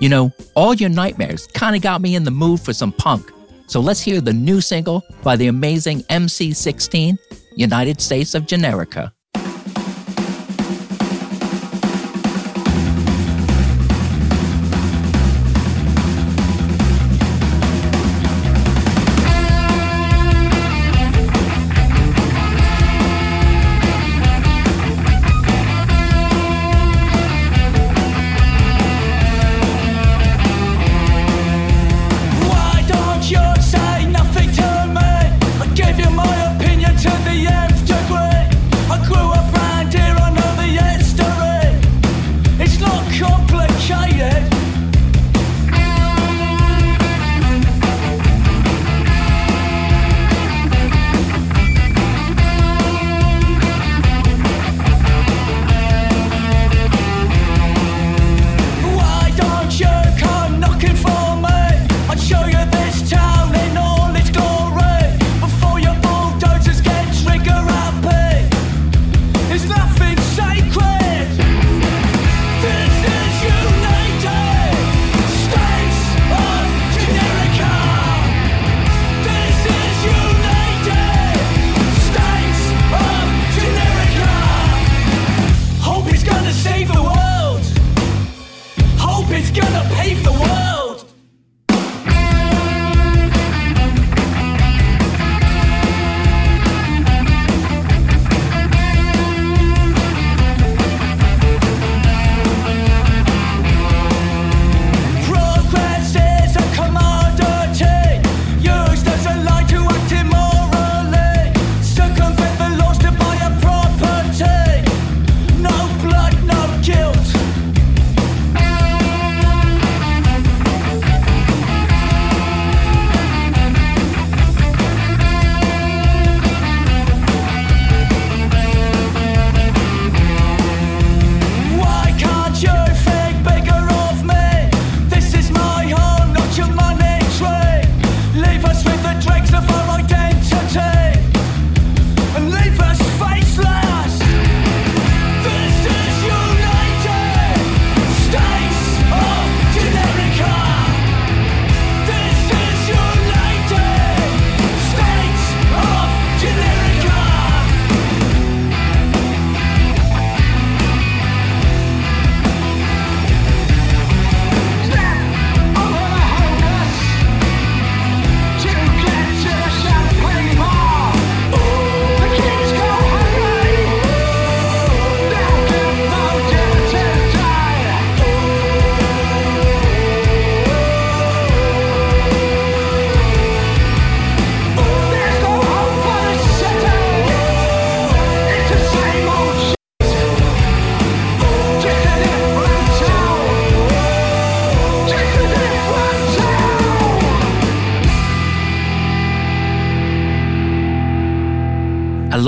You 0.00 0.08
know, 0.08 0.32
all 0.54 0.74
your 0.74 0.88
nightmares 0.88 1.46
kind 1.48 1.76
of 1.76 1.82
got 1.82 2.00
me 2.00 2.14
in 2.14 2.24
the 2.24 2.30
mood 2.30 2.60
for 2.60 2.72
some 2.72 2.90
punk. 2.90 3.30
So 3.66 3.80
let's 3.80 4.00
hear 4.00 4.20
the 4.20 4.32
new 4.32 4.60
single 4.60 5.04
by 5.22 5.36
the 5.36 5.46
amazing 5.48 6.00
MC16, 6.04 7.18
United 7.54 8.00
States 8.00 8.34
of 8.34 8.44
Generica. 8.44 9.12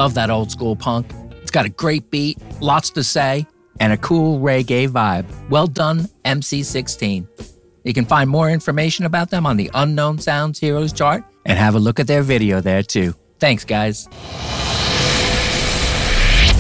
Love 0.02 0.14
that 0.14 0.30
old 0.30 0.50
school 0.50 0.74
punk. 0.74 1.06
It's 1.42 1.52
got 1.52 1.64
a 1.64 1.68
great 1.68 2.10
beat, 2.10 2.36
lots 2.60 2.90
to 2.90 3.04
say, 3.04 3.46
and 3.78 3.92
a 3.92 3.96
cool 3.96 4.40
reggae 4.40 4.88
vibe. 4.88 5.24
Well 5.48 5.68
done, 5.68 6.08
MC16. 6.24 7.24
You 7.84 7.94
can 7.94 8.04
find 8.04 8.28
more 8.28 8.50
information 8.50 9.04
about 9.04 9.30
them 9.30 9.46
on 9.46 9.56
the 9.56 9.70
Unknown 9.74 10.18
Sounds 10.18 10.58
Heroes 10.58 10.92
chart 10.92 11.22
and 11.46 11.56
have 11.56 11.76
a 11.76 11.78
look 11.78 12.00
at 12.00 12.08
their 12.08 12.22
video 12.22 12.60
there 12.60 12.82
too. 12.82 13.14
Thanks, 13.38 13.64
guys. 13.64 14.08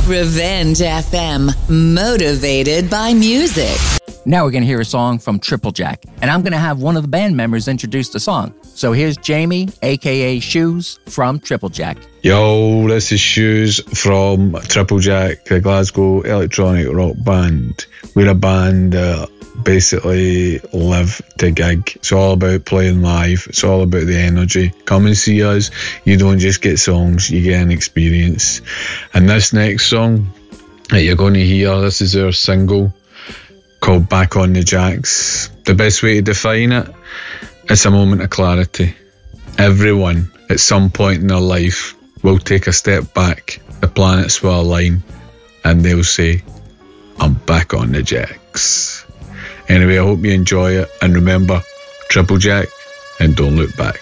Revenge 0.06 0.78
FM, 0.78 1.50
motivated 1.68 2.88
by 2.88 3.12
music. 3.12 3.76
Now 4.24 4.44
we're 4.44 4.52
going 4.52 4.62
to 4.62 4.68
hear 4.68 4.80
a 4.80 4.84
song 4.84 5.18
from 5.18 5.40
Triplejack, 5.40 6.04
and 6.20 6.30
I'm 6.30 6.42
going 6.42 6.52
to 6.52 6.58
have 6.58 6.80
one 6.80 6.96
of 6.96 7.02
the 7.02 7.08
band 7.08 7.36
members 7.36 7.66
introduce 7.66 8.10
the 8.10 8.20
song. 8.20 8.54
So 8.74 8.92
here's 8.92 9.16
Jamie, 9.16 9.68
aka 9.82 10.40
Shoes, 10.40 10.98
from 11.06 11.38
Triplejack. 11.40 11.98
Yo, 12.22 12.88
this 12.88 13.12
is 13.12 13.20
Shoes 13.20 13.80
from 13.80 14.52
Triplejack, 14.52 15.44
the 15.44 15.60
Glasgow 15.60 16.22
electronic 16.22 16.88
rock 16.88 17.14
band. 17.18 17.86
We're 18.16 18.30
a 18.30 18.34
band 18.34 18.94
that 18.94 19.28
basically 19.62 20.58
live 20.72 21.20
to 21.38 21.50
gig. 21.50 21.92
It's 21.96 22.12
all 22.12 22.32
about 22.32 22.64
playing 22.64 23.02
live, 23.02 23.46
it's 23.48 23.62
all 23.62 23.82
about 23.82 24.06
the 24.06 24.16
energy. 24.16 24.70
Come 24.84 25.06
and 25.06 25.16
see 25.16 25.44
us. 25.44 25.70
You 26.04 26.16
don't 26.16 26.38
just 26.38 26.62
get 26.62 26.78
songs, 26.78 27.30
you 27.30 27.42
get 27.42 27.62
an 27.62 27.70
experience. 27.70 28.62
And 29.14 29.28
this 29.28 29.52
next 29.52 29.86
song 29.86 30.32
that 30.88 31.02
you're 31.02 31.16
going 31.16 31.34
to 31.34 31.44
hear, 31.44 31.80
this 31.80 32.00
is 32.00 32.16
our 32.16 32.32
single 32.32 32.92
called 33.80 34.08
Back 34.08 34.36
on 34.36 34.54
the 34.54 34.62
Jacks. 34.62 35.48
The 35.66 35.74
best 35.74 36.02
way 36.02 36.14
to 36.14 36.22
define 36.22 36.72
it, 36.72 36.88
it's 37.64 37.84
a 37.84 37.90
moment 37.90 38.22
of 38.22 38.30
clarity. 38.30 38.94
Everyone 39.58 40.30
at 40.48 40.60
some 40.60 40.90
point 40.90 41.20
in 41.20 41.28
their 41.28 41.40
life 41.40 41.94
will 42.22 42.38
take 42.38 42.66
a 42.66 42.72
step 42.72 43.14
back, 43.14 43.60
the 43.80 43.88
planets 43.88 44.42
will 44.42 44.60
align, 44.60 45.02
and 45.64 45.82
they'll 45.82 46.04
say, 46.04 46.42
I'm 47.18 47.34
back 47.34 47.74
on 47.74 47.92
the 47.92 48.02
jacks. 48.02 49.04
Anyway, 49.68 49.98
I 49.98 50.02
hope 50.02 50.24
you 50.24 50.32
enjoy 50.32 50.72
it. 50.72 50.90
And 51.00 51.14
remember, 51.14 51.62
Triplejack 52.10 52.68
and 53.20 53.36
don't 53.36 53.56
look 53.56 53.76
back. 53.76 54.00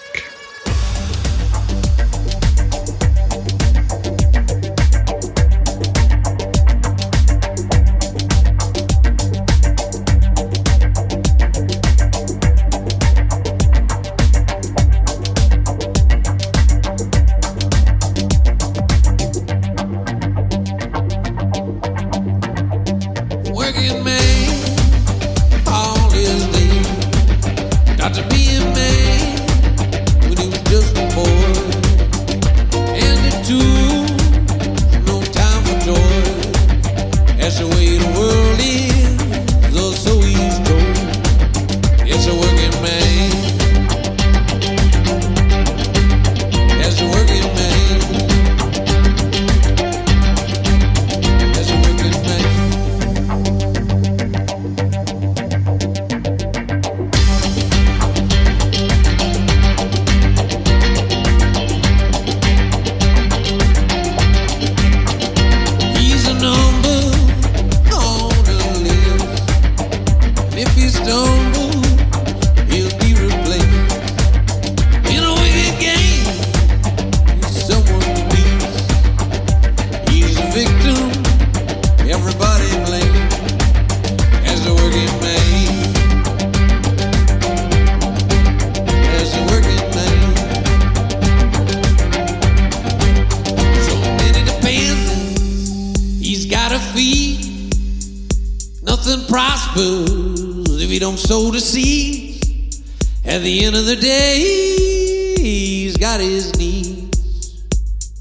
Don't 101.11 101.19
sow 101.19 101.51
the 101.51 101.59
seeds. 101.59 102.79
At 103.25 103.39
the 103.39 103.65
end 103.65 103.75
of 103.75 103.85
the 103.85 103.97
day, 103.97 105.35
he's 105.41 105.97
got 105.97 106.21
his 106.21 106.55
needs. 106.57 107.61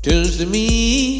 Turns 0.03 0.38
to 0.38 0.47
me 0.47 1.19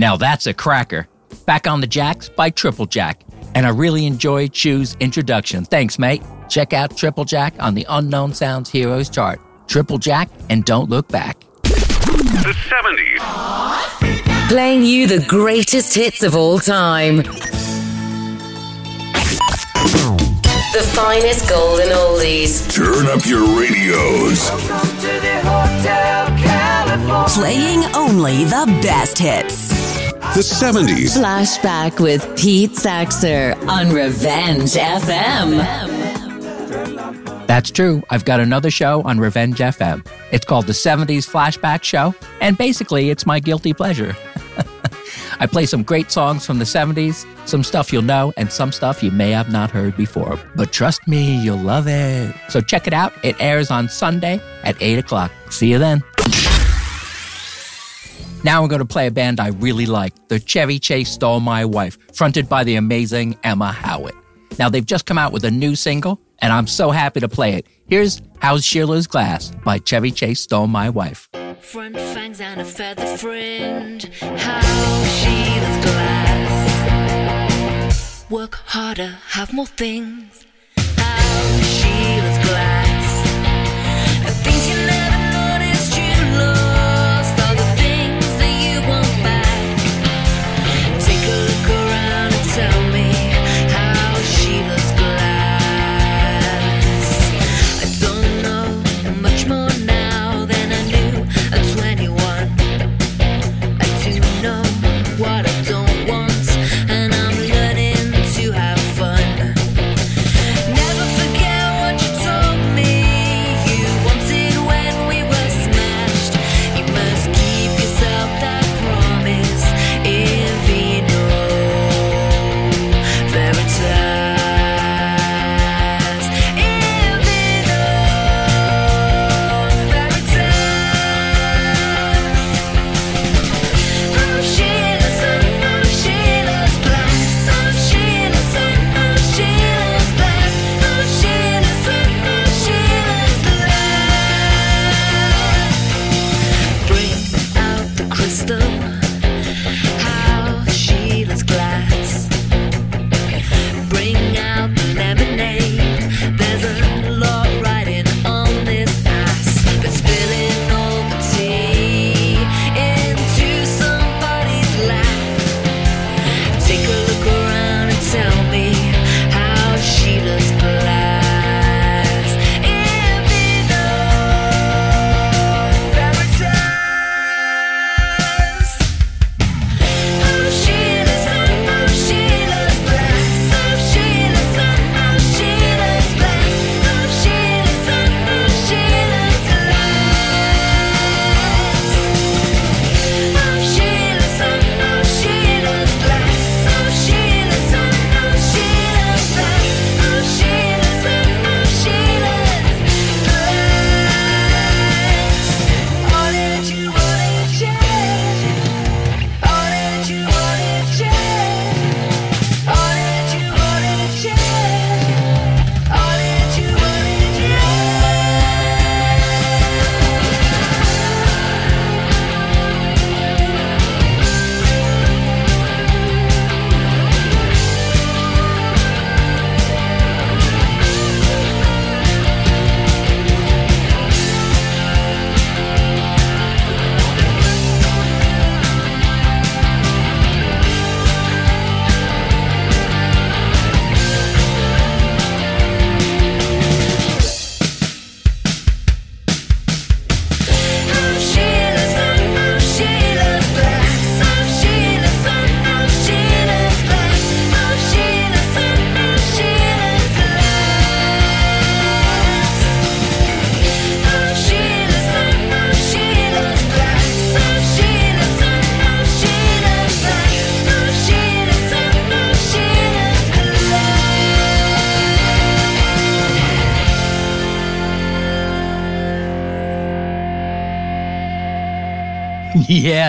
Now 0.00 0.16
that's 0.16 0.46
a 0.46 0.54
cracker. 0.54 1.06
Back 1.44 1.66
on 1.66 1.82
the 1.82 1.86
Jacks 1.86 2.30
by 2.30 2.50
Triplejack. 2.50 3.16
And 3.54 3.66
I 3.66 3.68
really 3.68 4.06
enjoyed 4.06 4.56
Shoes' 4.56 4.96
introduction. 4.98 5.66
Thanks, 5.66 5.98
mate. 5.98 6.22
Check 6.48 6.72
out 6.72 6.96
Triplejack 6.96 7.60
on 7.60 7.74
the 7.74 7.84
Unknown 7.86 8.32
Sounds 8.32 8.70
Heroes 8.70 9.10
chart. 9.10 9.42
Triplejack 9.66 10.30
and 10.48 10.64
Don't 10.64 10.88
Look 10.88 11.06
Back. 11.08 11.38
The 11.64 12.56
70s. 12.70 14.48
Playing 14.48 14.84
you 14.84 15.06
the 15.06 15.22
greatest 15.28 15.94
hits 15.94 16.22
of 16.22 16.34
all 16.34 16.58
time. 16.58 17.16
The 20.72 20.90
finest 20.94 21.46
golden 21.46 21.88
oldies. 21.88 22.72
Turn 22.74 23.06
up 23.06 23.26
your 23.26 23.46
radios. 23.60 24.48
Playing 27.10 27.82
only 27.96 28.44
the 28.44 28.66
best 28.82 29.18
hits. 29.18 29.68
The 30.34 30.42
70s. 30.42 31.18
Flashback 31.18 31.98
with 31.98 32.22
Pete 32.38 32.70
Saxer 32.70 33.56
on 33.66 33.90
Revenge 33.90 34.74
FM. 34.74 35.58
That's 37.48 37.72
true. 37.72 38.00
I've 38.10 38.24
got 38.24 38.38
another 38.38 38.70
show 38.70 39.02
on 39.02 39.18
Revenge 39.18 39.58
FM. 39.58 40.06
It's 40.30 40.46
called 40.46 40.68
the 40.68 40.72
70s 40.72 41.28
Flashback 41.28 41.82
Show, 41.82 42.14
and 42.40 42.56
basically, 42.56 43.10
it's 43.10 43.26
my 43.26 43.40
guilty 43.40 43.74
pleasure. 43.74 44.16
I 45.40 45.46
play 45.46 45.66
some 45.66 45.82
great 45.82 46.12
songs 46.12 46.46
from 46.46 46.60
the 46.60 46.64
70s, 46.64 47.26
some 47.48 47.64
stuff 47.64 47.92
you'll 47.92 48.02
know, 48.02 48.32
and 48.36 48.52
some 48.52 48.70
stuff 48.70 49.02
you 49.02 49.10
may 49.10 49.32
have 49.32 49.50
not 49.50 49.72
heard 49.72 49.96
before. 49.96 50.38
But 50.54 50.72
trust 50.72 51.08
me, 51.08 51.42
you'll 51.42 51.56
love 51.56 51.88
it. 51.88 52.32
So 52.50 52.60
check 52.60 52.86
it 52.86 52.92
out. 52.92 53.12
It 53.24 53.34
airs 53.40 53.72
on 53.72 53.88
Sunday 53.88 54.40
at 54.62 54.80
8 54.80 55.00
o'clock. 55.00 55.32
See 55.50 55.72
you 55.72 55.78
then. 55.78 56.04
Now 58.42 58.62
I'm 58.62 58.68
going 58.68 58.78
to 58.80 58.86
play 58.86 59.06
a 59.06 59.10
band 59.10 59.38
I 59.38 59.48
really 59.48 59.84
like, 59.84 60.14
the 60.28 60.40
Chevy 60.40 60.78
Chase 60.78 61.10
Stole 61.10 61.40
My 61.40 61.66
Wife, 61.66 61.98
fronted 62.14 62.48
by 62.48 62.64
the 62.64 62.76
amazing 62.76 63.38
Emma 63.44 63.70
Howitt. 63.70 64.14
Now 64.58 64.70
they've 64.70 64.84
just 64.84 65.04
come 65.04 65.18
out 65.18 65.32
with 65.32 65.44
a 65.44 65.50
new 65.50 65.76
single, 65.76 66.18
and 66.38 66.50
I'm 66.50 66.66
so 66.66 66.90
happy 66.90 67.20
to 67.20 67.28
play 67.28 67.52
it. 67.54 67.66
Here's 67.86 68.22
How's 68.38 68.64
Sheila's 68.64 69.06
Glass 69.06 69.52
by 69.62 69.78
Chevy 69.78 70.10
Chase 70.10 70.40
Stole 70.40 70.68
My 70.68 70.88
Wife. 70.88 71.28
Front 71.60 71.96
fangs 71.96 72.40
and 72.40 72.62
a 72.62 72.64
feather 72.64 73.04
fringe. 73.18 74.08
How 74.20 75.04
Sheila's 75.04 75.84
glass. 75.84 77.10
Work 78.30 78.54
harder, 78.54 79.18
have 79.28 79.52
more 79.52 79.66
things. 79.66 80.46
Sheila's 80.78 80.94
glass. 80.96 81.89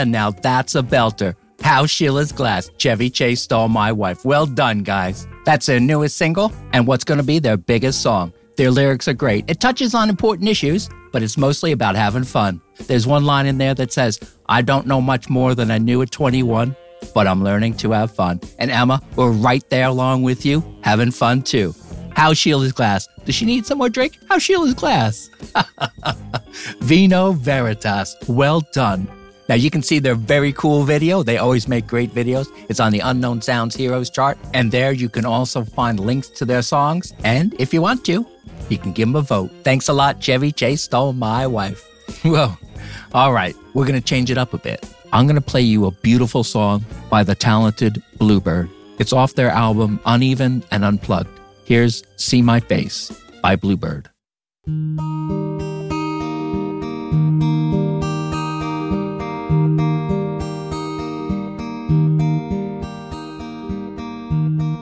Yeah, 0.02 0.12
now 0.12 0.32
that's 0.32 0.76
a 0.76 0.82
belter. 0.82 1.36
How 1.62 1.86
Sheila's 1.86 2.32
Glass, 2.32 2.72
Chevy 2.78 3.10
Chase 3.10 3.44
Stole 3.44 3.70
My 3.70 3.92
Wife. 3.92 4.26
Well 4.26 4.48
done, 4.48 4.82
guys. 4.82 5.28
That's 5.46 5.68
their 5.68 5.80
newest 5.80 6.18
single 6.18 6.52
and 6.74 6.88
what's 6.88 7.04
going 7.04 7.20
to 7.20 7.24
be 7.24 7.38
their 7.38 7.58
biggest 7.58 8.02
song. 8.02 8.34
Their 8.58 8.72
lyrics 8.72 9.08
are 9.08 9.14
great. 9.14 9.46
It 9.48 9.60
touches 9.60 9.94
on 9.94 10.10
important 10.10 10.50
issues, 10.50 10.90
but 11.12 11.22
it's 11.22 11.38
mostly 11.38 11.72
about 11.72 11.96
having 11.96 12.24
fun. 12.24 12.62
There's 12.88 13.06
one 13.06 13.26
line 13.26 13.46
in 13.46 13.60
there 13.60 13.76
that 13.76 13.94
says, 13.94 14.20
I 14.50 14.64
don't 14.64 14.88
know 14.88 15.02
much 15.02 15.30
more 15.30 15.54
than 15.54 15.70
I 15.70 15.78
knew 15.78 16.02
at 16.02 16.10
21, 16.10 16.76
but 17.14 17.28
I'm 17.28 17.44
learning 17.44 17.76
to 17.78 17.92
have 17.92 18.12
fun. 18.12 18.40
And 18.58 18.72
Emma, 18.72 19.02
we're 19.16 19.32
right 19.32 19.68
there 19.70 19.88
along 19.88 20.24
with 20.24 20.46
you, 20.46 20.64
having 20.84 21.12
fun 21.12 21.44
too. 21.44 21.76
How 22.16 22.34
Sheila's 22.34 22.72
Glass. 22.72 23.08
Does 23.24 23.36
she 23.36 23.46
need 23.46 23.68
some 23.68 23.78
more 23.78 23.90
drink? 23.90 24.18
How 24.30 24.40
Sheila's 24.40 24.74
Glass. 24.74 25.30
Vino 26.80 27.34
Veritas. 27.34 28.16
Well 28.28 28.62
done. 28.74 29.08
Now 29.52 29.58
you 29.58 29.70
can 29.70 29.84
see 29.84 30.00
their 30.00 30.16
very 30.16 30.54
cool 30.54 30.84
video. 30.84 31.24
They 31.24 31.38
always 31.38 31.68
make 31.68 31.86
great 31.86 32.16
videos. 32.16 32.48
It's 32.70 32.80
on 32.80 32.94
the 32.94 33.02
Unknown 33.02 33.42
Sounds 33.42 33.76
Heroes 33.76 34.10
chart. 34.10 34.38
And 34.54 34.72
there 34.72 34.94
you 34.94 35.10
can 35.10 35.26
also 35.26 35.66
find 35.66 36.00
links 36.00 36.30
to 36.40 36.46
their 36.46 36.62
songs. 36.62 37.12
And 37.26 37.54
if 37.60 37.74
you 37.74 37.82
want 37.82 38.06
to, 38.06 38.26
you 38.70 38.78
can 38.78 38.94
give 38.94 39.10
them 39.10 39.18
a 39.18 39.22
vote. 39.22 39.52
Thanks 39.66 39.90
a 39.90 39.94
lot, 39.94 40.22
Chevy 40.22 40.54
Chase 40.54 40.84
stole 40.84 41.12
my 41.12 41.46
wife. 41.48 41.86
Whoa. 42.24 42.54
All 43.14 43.34
right, 43.34 43.54
we're 43.74 43.86
going 43.86 44.00
to 44.00 44.08
change 44.08 44.32
it 44.32 44.38
up 44.38 44.54
a 44.54 44.58
bit. 44.58 44.90
I'm 45.12 45.26
going 45.26 45.36
to 45.36 45.42
play 45.42 45.64
you 45.64 45.86
a 45.86 45.92
beautiful 45.92 46.46
song 46.46 46.86
by 47.10 47.26
the 47.26 47.36
talented 47.36 48.02
Bluebyrd. 48.20 48.70
It's 49.00 49.12
off 49.12 49.36
their 49.36 49.50
album 49.50 50.00
Uneven 50.06 50.64
and 50.72 50.86
Unplugged. 50.86 51.42
Here's 51.66 52.04
See 52.16 52.42
My 52.42 52.62
Face 52.62 53.12
by 53.42 53.58
Bluebyrd. 53.58 54.10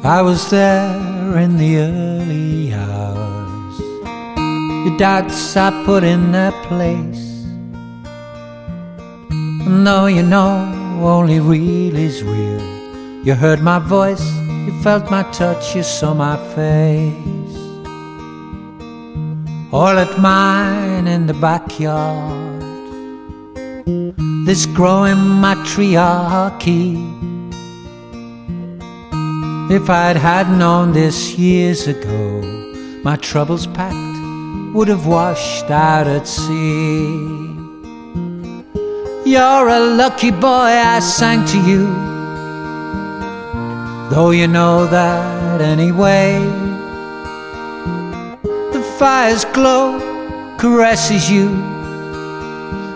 I 0.04 0.22
was 0.22 0.50
there 0.50 1.38
in 1.40 1.58
the 1.58 1.78
early 1.80 2.74
hours. 2.74 3.80
Your 4.86 4.98
doubts 4.98 5.58
I 5.58 5.84
put 5.84 6.06
in 6.06 6.32
their 6.32 6.54
place. 6.68 7.44
And 9.30 9.86
though 9.86 10.06
you 10.06 10.24
know 10.24 10.72
only 11.04 11.42
real 11.42 11.98
is 11.98 12.24
real, 12.24 12.62
you 13.26 13.34
heard 13.34 13.62
my 13.62 13.80
voice, 13.80 14.26
you 14.66 14.82
felt 14.82 15.12
my 15.12 15.24
touch, 15.34 15.76
you 15.76 15.84
saw 15.84 16.14
my 16.14 16.38
face. 16.56 17.58
All 19.74 20.00
at 20.00 20.18
mine 20.18 21.08
in 21.08 21.28
the 21.28 21.34
backyard. 21.34 22.64
This 24.46 24.66
growing 24.66 25.42
matriarchy. 25.42 27.39
If 29.72 29.88
I'd 29.88 30.18
had 30.18 30.50
known 30.50 30.94
this 30.94 31.38
years 31.38 31.86
ago, 31.86 32.42
my 33.04 33.18
troubles 33.18 33.68
packed, 33.68 34.74
would 34.74 34.88
have 34.88 35.06
washed 35.06 35.70
out 35.70 36.08
at 36.08 36.28
sea. 36.28 37.46
You're 39.30 39.68
a 39.70 39.80
lucky 39.80 40.32
boy, 40.32 40.72
I 40.96 41.00
sang 41.02 41.46
to 41.46 41.58
you, 41.70 41.86
though 44.10 44.32
you 44.32 44.48
know 44.48 44.88
that 44.88 45.62
anyway. 45.62 46.40
The 48.74 48.82
fire's 48.98 49.46
glow 49.46 50.00
caresses 50.58 51.30
you 51.30 51.50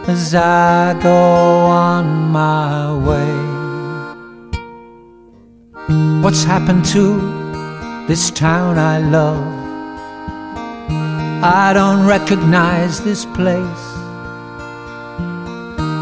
as 0.08 0.34
I 0.34 1.00
go 1.04 1.14
on 1.14 2.32
my 2.32 2.98
way. 2.98 3.53
What's 5.90 6.46
happened 6.46 6.86
to 6.94 8.06
this 8.08 8.32
town 8.32 8.78
I 8.78 9.00
love? 9.00 9.44
I 11.44 11.74
don't 11.74 12.08
recognize 12.08 13.04
this 13.04 13.26
place. 13.26 13.86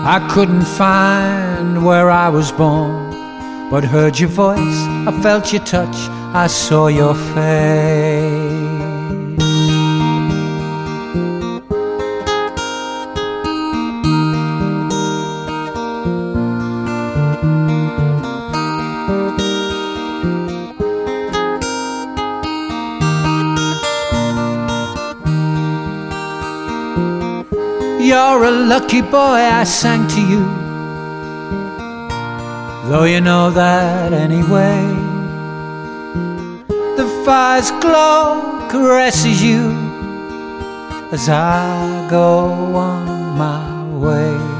I 0.03 0.27
couldn't 0.31 0.65
find 0.65 1.83
where 1.83 2.11
I 2.11 2.29
was 2.29 2.51
born, 2.51 3.09
but 3.71 3.83
heard 3.83 4.19
your 4.19 4.29
voice, 4.29 4.59
I 5.07 5.19
felt 5.23 5.51
your 5.51 5.63
touch, 5.63 5.95
I 6.35 6.45
saw 6.45 6.85
your 6.85 7.15
face. 7.15 8.80
You're 28.31 28.45
a 28.45 28.51
lucky 28.51 29.01
boy, 29.01 29.41
I 29.59 29.65
sang 29.65 30.07
to 30.07 30.21
you. 30.21 30.43
Though 32.89 33.03
you 33.03 33.19
know 33.19 33.51
that 33.51 34.13
anyway. 34.13 34.79
The 36.95 37.07
fire's 37.25 37.71
glow 37.83 38.39
caresses 38.69 39.43
you 39.43 39.71
as 41.11 41.27
I 41.27 42.07
go 42.09 42.45
on 42.73 43.37
my 43.37 43.67
way. 43.99 44.50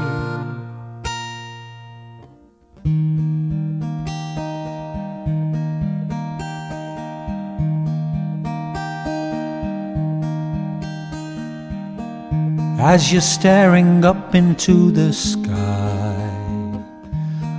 As 12.94 13.10
you're 13.10 13.22
staring 13.22 14.04
up 14.04 14.34
into 14.34 14.90
the 14.90 15.10
sky 15.14 16.28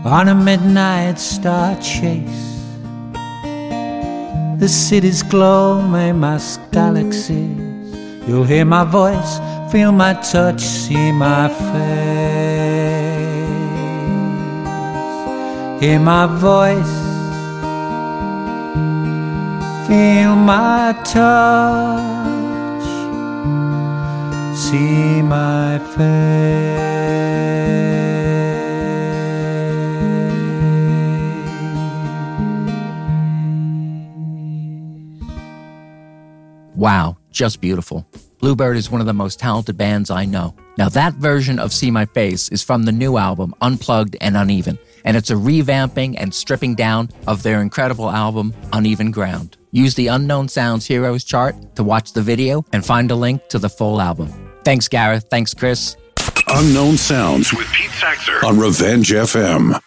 on 0.06 0.28
a 0.28 0.36
midnight 0.36 1.18
star 1.18 1.76
chase. 1.82 2.52
The 4.60 4.70
city's 4.70 5.24
glow 5.24 5.82
may 5.82 6.12
mask 6.12 6.62
galaxies. 6.72 7.90
You'll 8.28 8.44
hear 8.44 8.64
my 8.64 8.84
voice, 8.84 9.32
feel 9.72 9.92
my 9.92 10.14
touch, 10.34 10.62
see 10.62 11.12
my 11.12 11.48
face. 11.48 12.04
Hear 15.82 16.00
my 16.00 16.28
voice, 16.48 16.96
feel 19.88 20.36
my 20.36 20.94
touch 21.04 22.23
see 24.74 25.22
my 25.22 25.78
Wow, 36.76 37.18
just 37.30 37.62
beautiful. 37.62 38.06
Bluebyrd 38.40 38.76
is 38.76 38.90
one 38.90 39.00
of 39.00 39.06
the 39.06 39.14
most 39.14 39.40
talented 39.40 39.78
bands 39.78 40.10
I 40.10 40.26
know. 40.26 40.56
Now, 40.80 40.90
that 40.90 41.14
version 41.14 41.60
of 41.60 41.72
See 41.72 41.92
My 41.92 42.06
Face 42.06 42.50
is 42.50 42.64
from 42.64 42.84
the 42.84 42.92
new 42.92 43.18
album, 43.18 43.54
Unplugged 43.62 44.18
and 44.22 44.36
Uneven, 44.36 44.80
and 45.06 45.16
it's 45.16 45.30
a 45.30 45.36
revamping 45.36 46.16
and 46.18 46.34
stripping 46.34 46.74
down 46.74 47.10
of 47.28 47.44
their 47.44 47.62
incredible 47.62 48.10
album, 48.10 48.56
Uneven 48.74 49.12
Ground. 49.12 49.56
Use 49.72 49.94
the 49.94 50.08
Unknown 50.08 50.50
Sounds 50.50 50.88
Heroes 50.88 51.24
chart 51.24 51.56
to 51.76 51.84
watch 51.84 52.14
the 52.14 52.24
video 52.24 52.66
and 52.74 52.84
find 52.84 53.12
a 53.12 53.16
link 53.16 53.48
to 53.50 53.60
the 53.60 53.70
full 53.70 54.02
album. 54.02 54.43
Thanks, 54.64 54.88
Gareth. 54.88 55.28
Thanks, 55.30 55.53
Chris. 55.53 55.97
Unknown 56.47 56.97
Sounds 56.97 57.53
with 57.53 57.68
Pete 57.74 57.89
Saxer 57.91 58.43
on 58.43 58.59
Revenge 58.59 59.11
FM. 59.11 59.80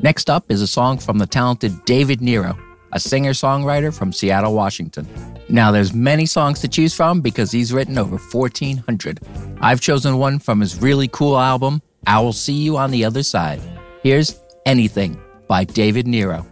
Next 0.00 0.30
up 0.30 0.50
is 0.50 0.62
a 0.62 0.66
song 0.66 0.98
from 0.98 1.18
the 1.18 1.26
talented 1.26 1.84
David 1.84 2.20
Nyro, 2.20 2.56
a 2.92 3.00
singer-songwriter 3.00 3.96
from 3.96 4.12
Seattle, 4.12 4.54
Washington. 4.54 5.08
Now, 5.48 5.72
there's 5.72 5.94
many 5.94 6.26
songs 6.26 6.60
to 6.60 6.68
choose 6.68 6.94
from 6.94 7.20
because 7.20 7.50
he's 7.50 7.72
written 7.72 7.98
over 7.98 8.16
1,400. 8.18 9.20
I've 9.60 9.80
chosen 9.80 10.18
one 10.18 10.38
from 10.38 10.60
his 10.60 10.80
really 10.80 11.08
cool 11.08 11.38
album, 11.38 11.82
I 12.06 12.20
Will 12.20 12.32
See 12.32 12.52
You 12.52 12.76
on 12.76 12.90
the 12.90 13.04
Other 13.04 13.22
Side. 13.22 13.60
Here's 14.02 14.38
Anything 14.66 15.18
by 15.48 15.64
David 15.64 16.06
Nyro. 16.06 16.46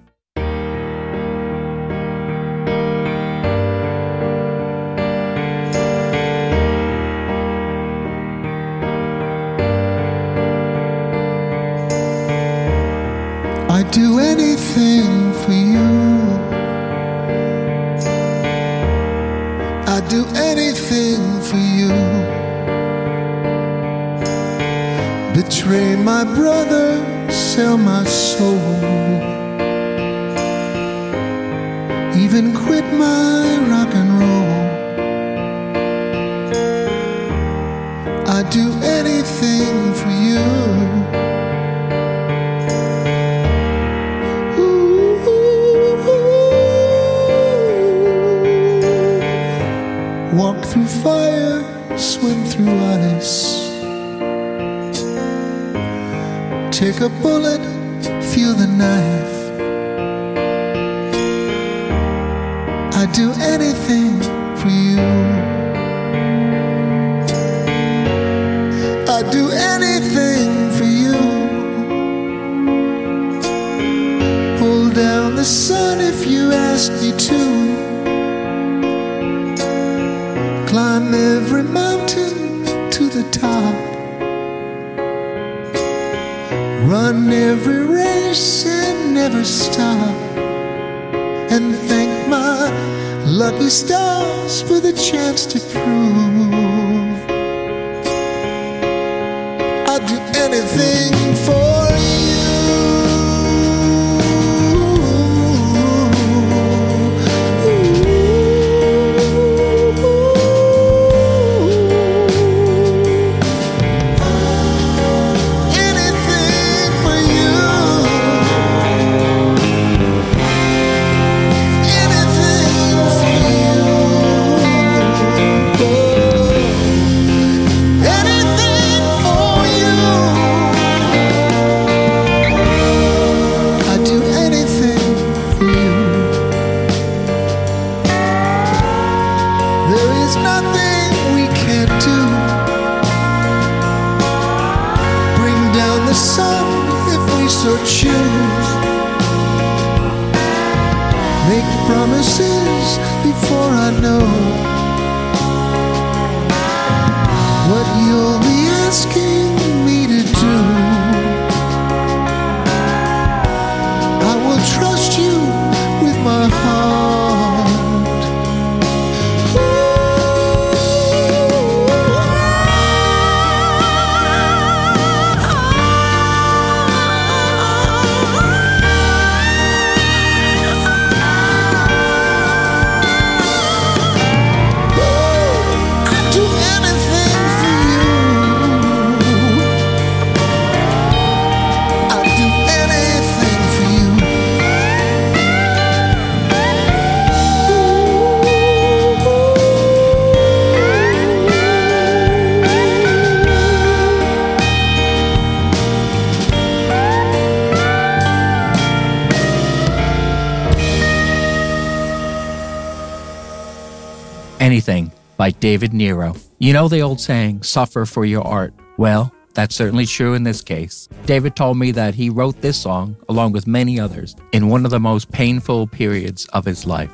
By 215.47 215.53
David 215.53 215.93
Nyro. 215.93 216.35
You 216.59 216.73
know 216.73 216.89
the 216.89 217.03
old 217.03 217.21
saying, 217.21 217.63
suffer 217.63 218.05
for 218.05 218.25
your 218.25 218.43
art. 218.43 218.75
Well, 218.99 219.33
that's 219.55 219.77
certainly 219.77 220.05
true 220.05 220.35
in 220.35 220.43
this 220.43 220.61
case. 220.61 221.09
David 221.25 221.55
told 221.55 221.79
me 221.79 221.93
that 221.93 222.17
he 222.17 222.31
wrote 222.31 222.61
this 222.61 222.77
song, 222.77 223.17
along 223.29 223.53
with 223.53 223.69
many 223.69 224.01
others, 224.01 224.35
in 224.51 224.69
one 224.69 224.85
of 224.85 224.91
the 224.91 224.99
most 224.99 225.31
painful 225.31 225.87
periods 225.87 226.47
of 226.47 226.65
his 226.65 226.85
life. 226.85 227.13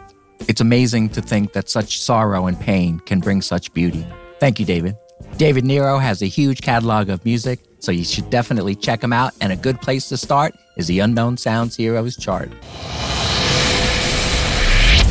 It's 0.49 0.63
amazing 0.63 1.11
to 1.11 1.21
think 1.21 1.53
that 1.53 1.69
such 1.69 2.01
sorrow 2.01 2.47
and 2.47 2.59
pain 2.59 3.01
can 3.01 3.21
bring 3.21 3.43
such 3.43 3.75
beauty. 3.75 4.07
Thank 4.41 4.59
you, 4.59 4.65
David. 4.65 4.97
David 5.37 5.67
Nyro 5.67 5.99
has 5.99 6.23
a 6.23 6.27
huge 6.27 6.63
catalog 6.63 7.11
of 7.11 7.23
music, 7.27 7.61
so 7.81 7.93
you 7.93 8.03
should 8.03 8.31
definitely 8.31 8.75
check 8.75 9.05
him 9.05 9.13
out. 9.13 9.35
And 9.43 9.53
a 9.53 9.57
good 9.57 9.79
place 9.83 10.09
to 10.09 10.17
start 10.17 10.55
is 10.79 10.87
the 10.87 11.01
Unknown 11.01 11.37
Sounds 11.37 11.77
Heroes 11.77 12.17
chart. 12.17 12.51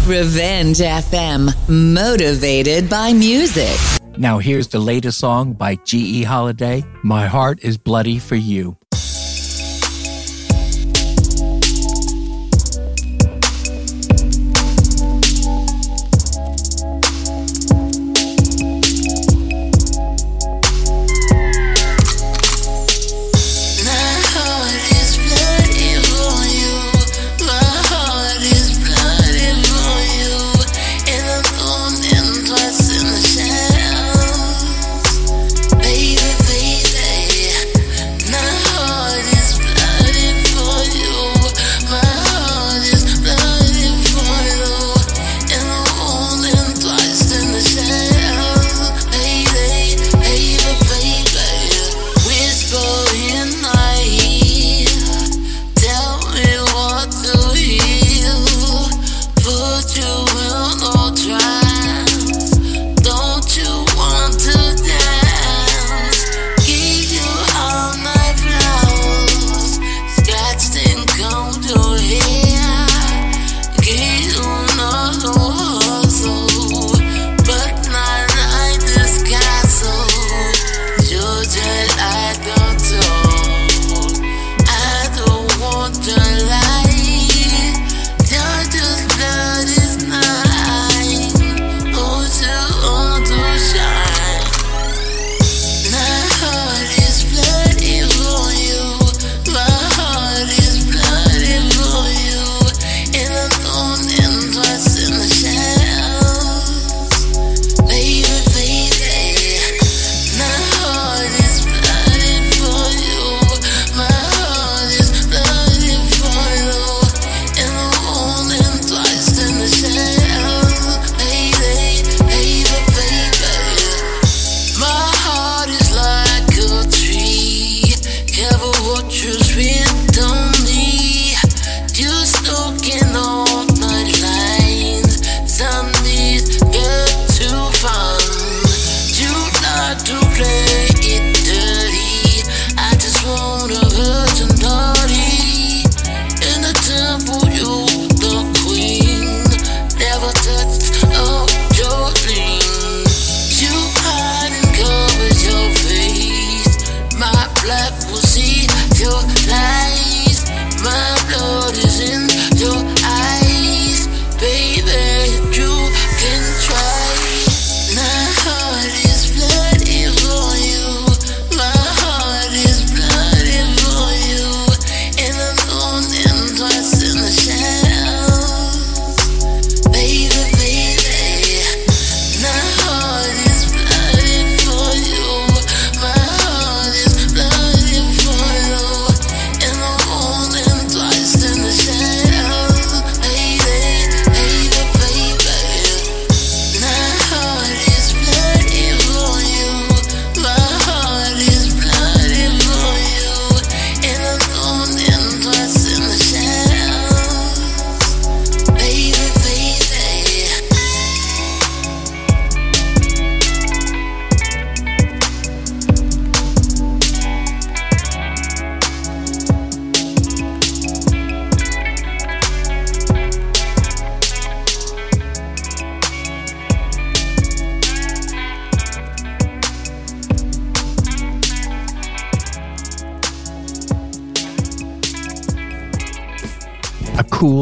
Revenge 0.07 0.79
FM, 0.79 1.53
motivated 1.69 2.89
by 2.89 3.13
music. 3.13 3.77
Now, 4.17 4.39
here's 4.39 4.67
the 4.67 4.79
latest 4.79 5.19
song 5.19 5.53
by 5.53 5.75
G.E. 5.75 6.23
Holliday 6.23 6.83
My 7.03 7.27
Heart 7.27 7.59
is 7.61 7.77
Bloody 7.77 8.17
for 8.17 8.35
You. 8.35 8.77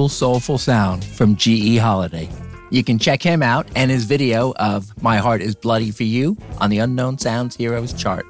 Soulful 0.10 0.57
sound 0.57 1.05
from 1.05 1.36
G.E. 1.36 1.78
Holliday. 1.78 2.30
You 2.72 2.84
can 2.84 2.99
check 2.99 3.22
him 3.24 3.41
out 3.41 3.68
and 3.76 3.89
his 3.89 4.05
video 4.05 4.53
of 4.57 5.01
My 5.01 5.18
Heart 5.18 5.41
is 5.41 5.55
Bloody 5.55 5.91
for 5.91 6.03
You 6.03 6.38
on 6.60 6.70
the 6.70 6.80
Unknown 6.80 7.18
Sounds 7.18 7.55
Heroes 7.55 7.93
chart. 7.93 8.26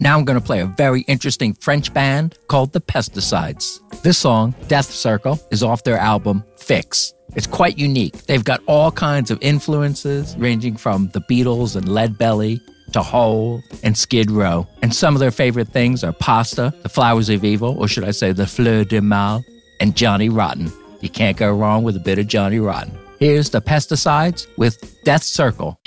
Now 0.00 0.16
I'm 0.16 0.24
going 0.24 0.38
to 0.38 0.44
play 0.44 0.60
a 0.60 0.66
very 0.66 1.02
interesting 1.02 1.54
French 1.54 1.92
band 1.92 2.38
called 2.46 2.72
the 2.72 2.80
Pesticides. 2.80 3.80
This 4.02 4.18
song, 4.18 4.54
Death 4.68 4.90
Circle, 4.90 5.40
is 5.50 5.62
off 5.62 5.84
their 5.84 5.98
album 5.98 6.44
Fix. 6.56 7.14
It's 7.34 7.46
quite 7.46 7.78
unique. 7.78 8.14
They've 8.26 8.44
got 8.44 8.62
all 8.66 8.90
kinds 8.90 9.30
of 9.30 9.38
influences, 9.40 10.36
ranging 10.36 10.76
from 10.76 11.10
the 11.12 11.20
Beatles 11.20 11.76
and 11.76 11.88
Lead 11.88 12.16
Belly 12.16 12.60
to 12.92 13.02
Hole 13.02 13.60
and 13.82 13.96
Skid 13.96 14.30
Row. 14.30 14.66
And 14.82 14.94
some 14.94 15.14
of 15.14 15.20
their 15.20 15.30
favorite 15.30 15.68
things 15.68 16.02
are 16.02 16.12
Pasta, 16.12 16.72
The 16.82 16.88
Flowers 16.88 17.28
of 17.28 17.44
Evil, 17.44 17.76
or 17.78 17.88
should 17.88 18.04
I 18.04 18.12
say 18.12 18.32
The 18.32 18.46
Fleur 18.46 18.84
de 18.84 19.00
Mal, 19.00 19.44
and 19.80 19.96
Johnny 19.96 20.28
Rotten. 20.28 20.72
You 21.00 21.08
can't 21.08 21.36
go 21.36 21.52
wrong 21.52 21.84
with 21.84 21.96
a 21.96 22.00
bit 22.00 22.18
of 22.18 22.26
Johnny 22.26 22.58
Rotten. 22.58 22.96
Here's 23.18 23.50
the 23.50 23.60
Pesticides 23.60 24.46
with 24.56 25.02
Death 25.04 25.22
Circle. 25.22 25.78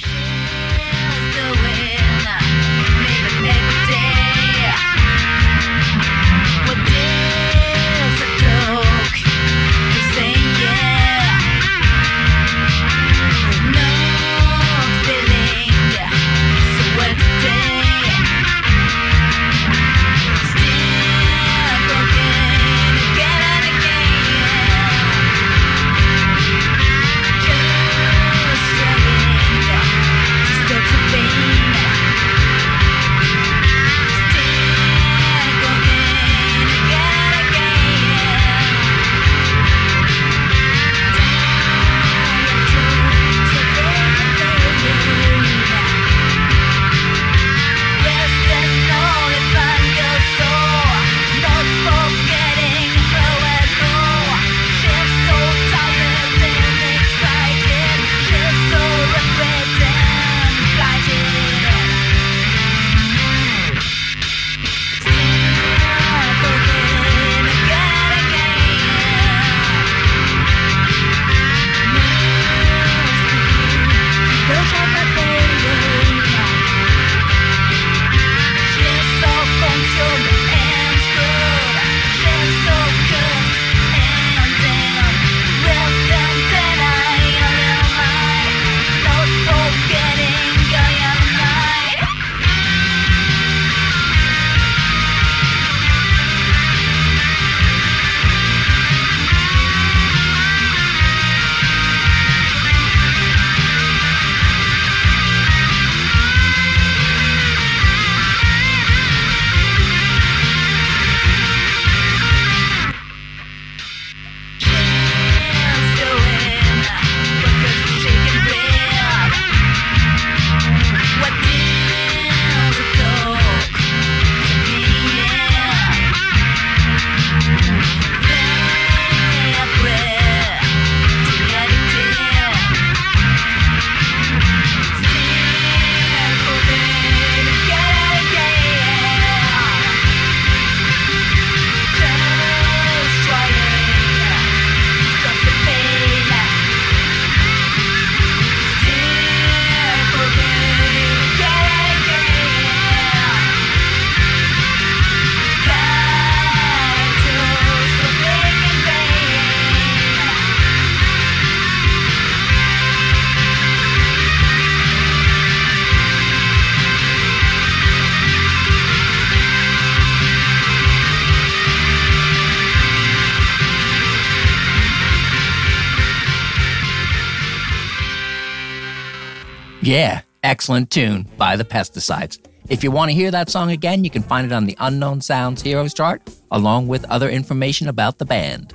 Yeah, 179.91 180.21
excellent 180.41 180.89
tune 180.89 181.27
by 181.37 181.57
the 181.57 181.65
Pesticides. 181.65 182.39
If 182.69 182.81
you 182.81 182.91
want 182.91 183.11
to 183.11 183.13
hear 183.13 183.29
that 183.29 183.49
song 183.49 183.71
again, 183.71 184.05
you 184.05 184.09
can 184.09 184.23
find 184.23 184.49
it 184.49 184.53
on 184.53 184.65
the 184.65 184.77
Unknown 184.79 185.19
Sounds 185.19 185.61
Heroes 185.61 185.93
chart, 185.93 186.21
along 186.49 186.87
with 186.87 187.03
other 187.11 187.29
information 187.29 187.89
about 187.89 188.17
the 188.17 188.23
band. 188.23 188.73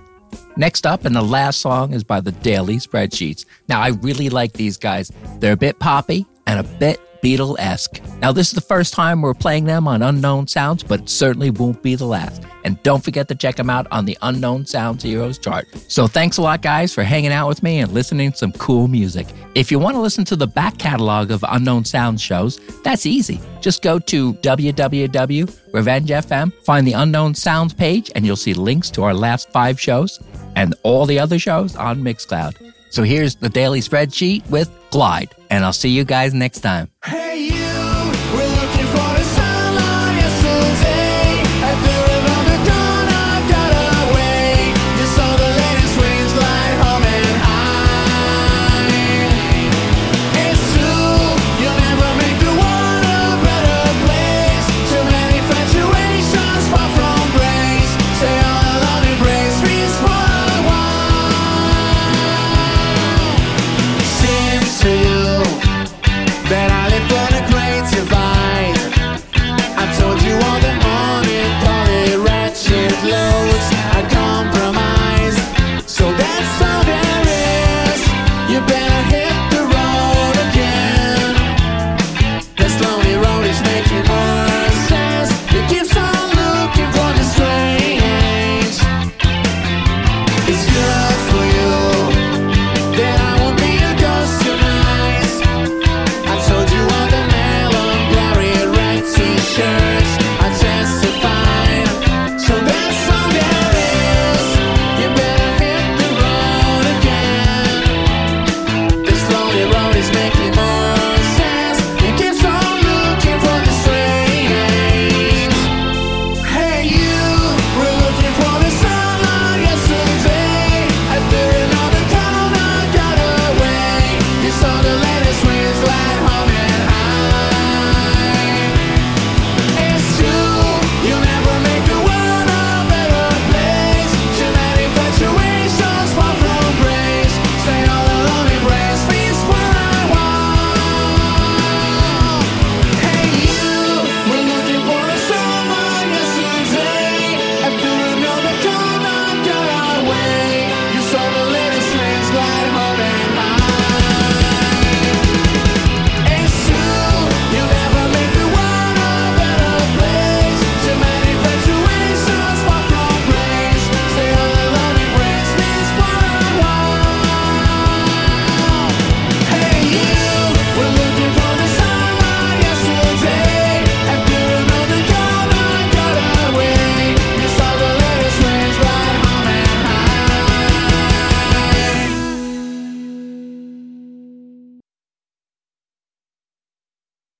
Next 0.58 0.84
up, 0.84 1.06
and 1.06 1.16
the 1.16 1.22
last 1.22 1.62
song 1.62 1.94
is 1.94 2.04
by 2.04 2.20
the 2.20 2.32
Daily 2.32 2.76
Spreadsheets. 2.76 3.46
Now, 3.66 3.80
I 3.80 3.92
really 4.02 4.28
like 4.28 4.52
these 4.52 4.76
guys. 4.76 5.10
They're 5.38 5.54
a 5.54 5.56
bit 5.56 5.78
poppy 5.78 6.26
and 6.46 6.60
a 6.60 6.64
bit 6.64 7.00
Beatle 7.22 7.56
esque. 7.58 8.00
Now, 8.20 8.32
this 8.32 8.48
is 8.48 8.54
the 8.54 8.60
first 8.60 8.92
time 8.94 9.22
we're 9.22 9.34
playing 9.34 9.64
them 9.64 9.88
on 9.88 10.02
Unknown 10.02 10.46
Sounds, 10.46 10.82
but 10.82 11.00
it 11.00 11.08
certainly 11.08 11.48
won't 11.50 11.82
be 11.82 11.94
the 11.94 12.04
last. 12.06 12.42
And 12.64 12.82
don't 12.82 13.04
forget 13.04 13.28
to 13.28 13.34
check 13.34 13.56
them 13.56 13.70
out 13.70 13.86
on 13.90 14.04
the 14.06 14.18
Unknown 14.22 14.64
Sounds 14.66 15.02
Heroes 15.02 15.38
chart. 15.38 15.66
So, 15.88 16.06
thanks 16.06 16.38
a 16.38 16.42
lot, 16.42 16.62
guys, 16.62 16.94
for 16.94 17.02
hanging 17.04 17.32
out 17.32 17.48
with 17.48 17.62
me 17.62 17.80
and 17.80 17.92
listening 17.92 18.32
to 18.32 18.38
some 18.38 18.52
cool 18.52 18.88
music. 18.88 19.26
If 19.54 19.70
you 19.70 19.78
want 19.78 19.94
to 19.94 20.00
listen 20.00 20.24
to 20.26 20.36
the 20.36 20.46
back 20.46 20.76
catalog 20.78 21.30
of 21.30 21.44
Unknown 21.48 21.84
Sounds 21.84 22.20
shows, 22.20 22.60
that's 22.82 23.06
easy. 23.06 23.40
Just 23.60 23.82
go 23.82 23.98
to 24.00 24.34
www.revenge.fm, 24.34 26.52
find 26.64 26.86
the 26.86 26.92
Unknown 26.92 27.34
Sounds 27.34 27.74
page, 27.74 28.10
and 28.14 28.26
you'll 28.26 28.36
see 28.36 28.54
links 28.54 28.90
to 28.90 29.02
our 29.04 29.14
last 29.14 29.50
five 29.50 29.80
shows 29.80 30.20
and 30.56 30.74
all 30.82 31.06
the 31.06 31.18
other 31.18 31.38
shows 31.38 31.76
on 31.76 32.02
Mixcloud. 32.02 32.65
So 32.90 33.02
here's 33.02 33.36
the 33.36 33.48
daily 33.48 33.80
spreadsheet 33.80 34.48
with 34.50 34.70
Glide, 34.90 35.34
and 35.50 35.64
I'll 35.64 35.72
see 35.72 35.90
you 35.90 36.04
guys 36.04 36.34
next 36.34 36.60
time. 36.60 36.90
Hey, 37.04 37.48
you. 37.48 37.95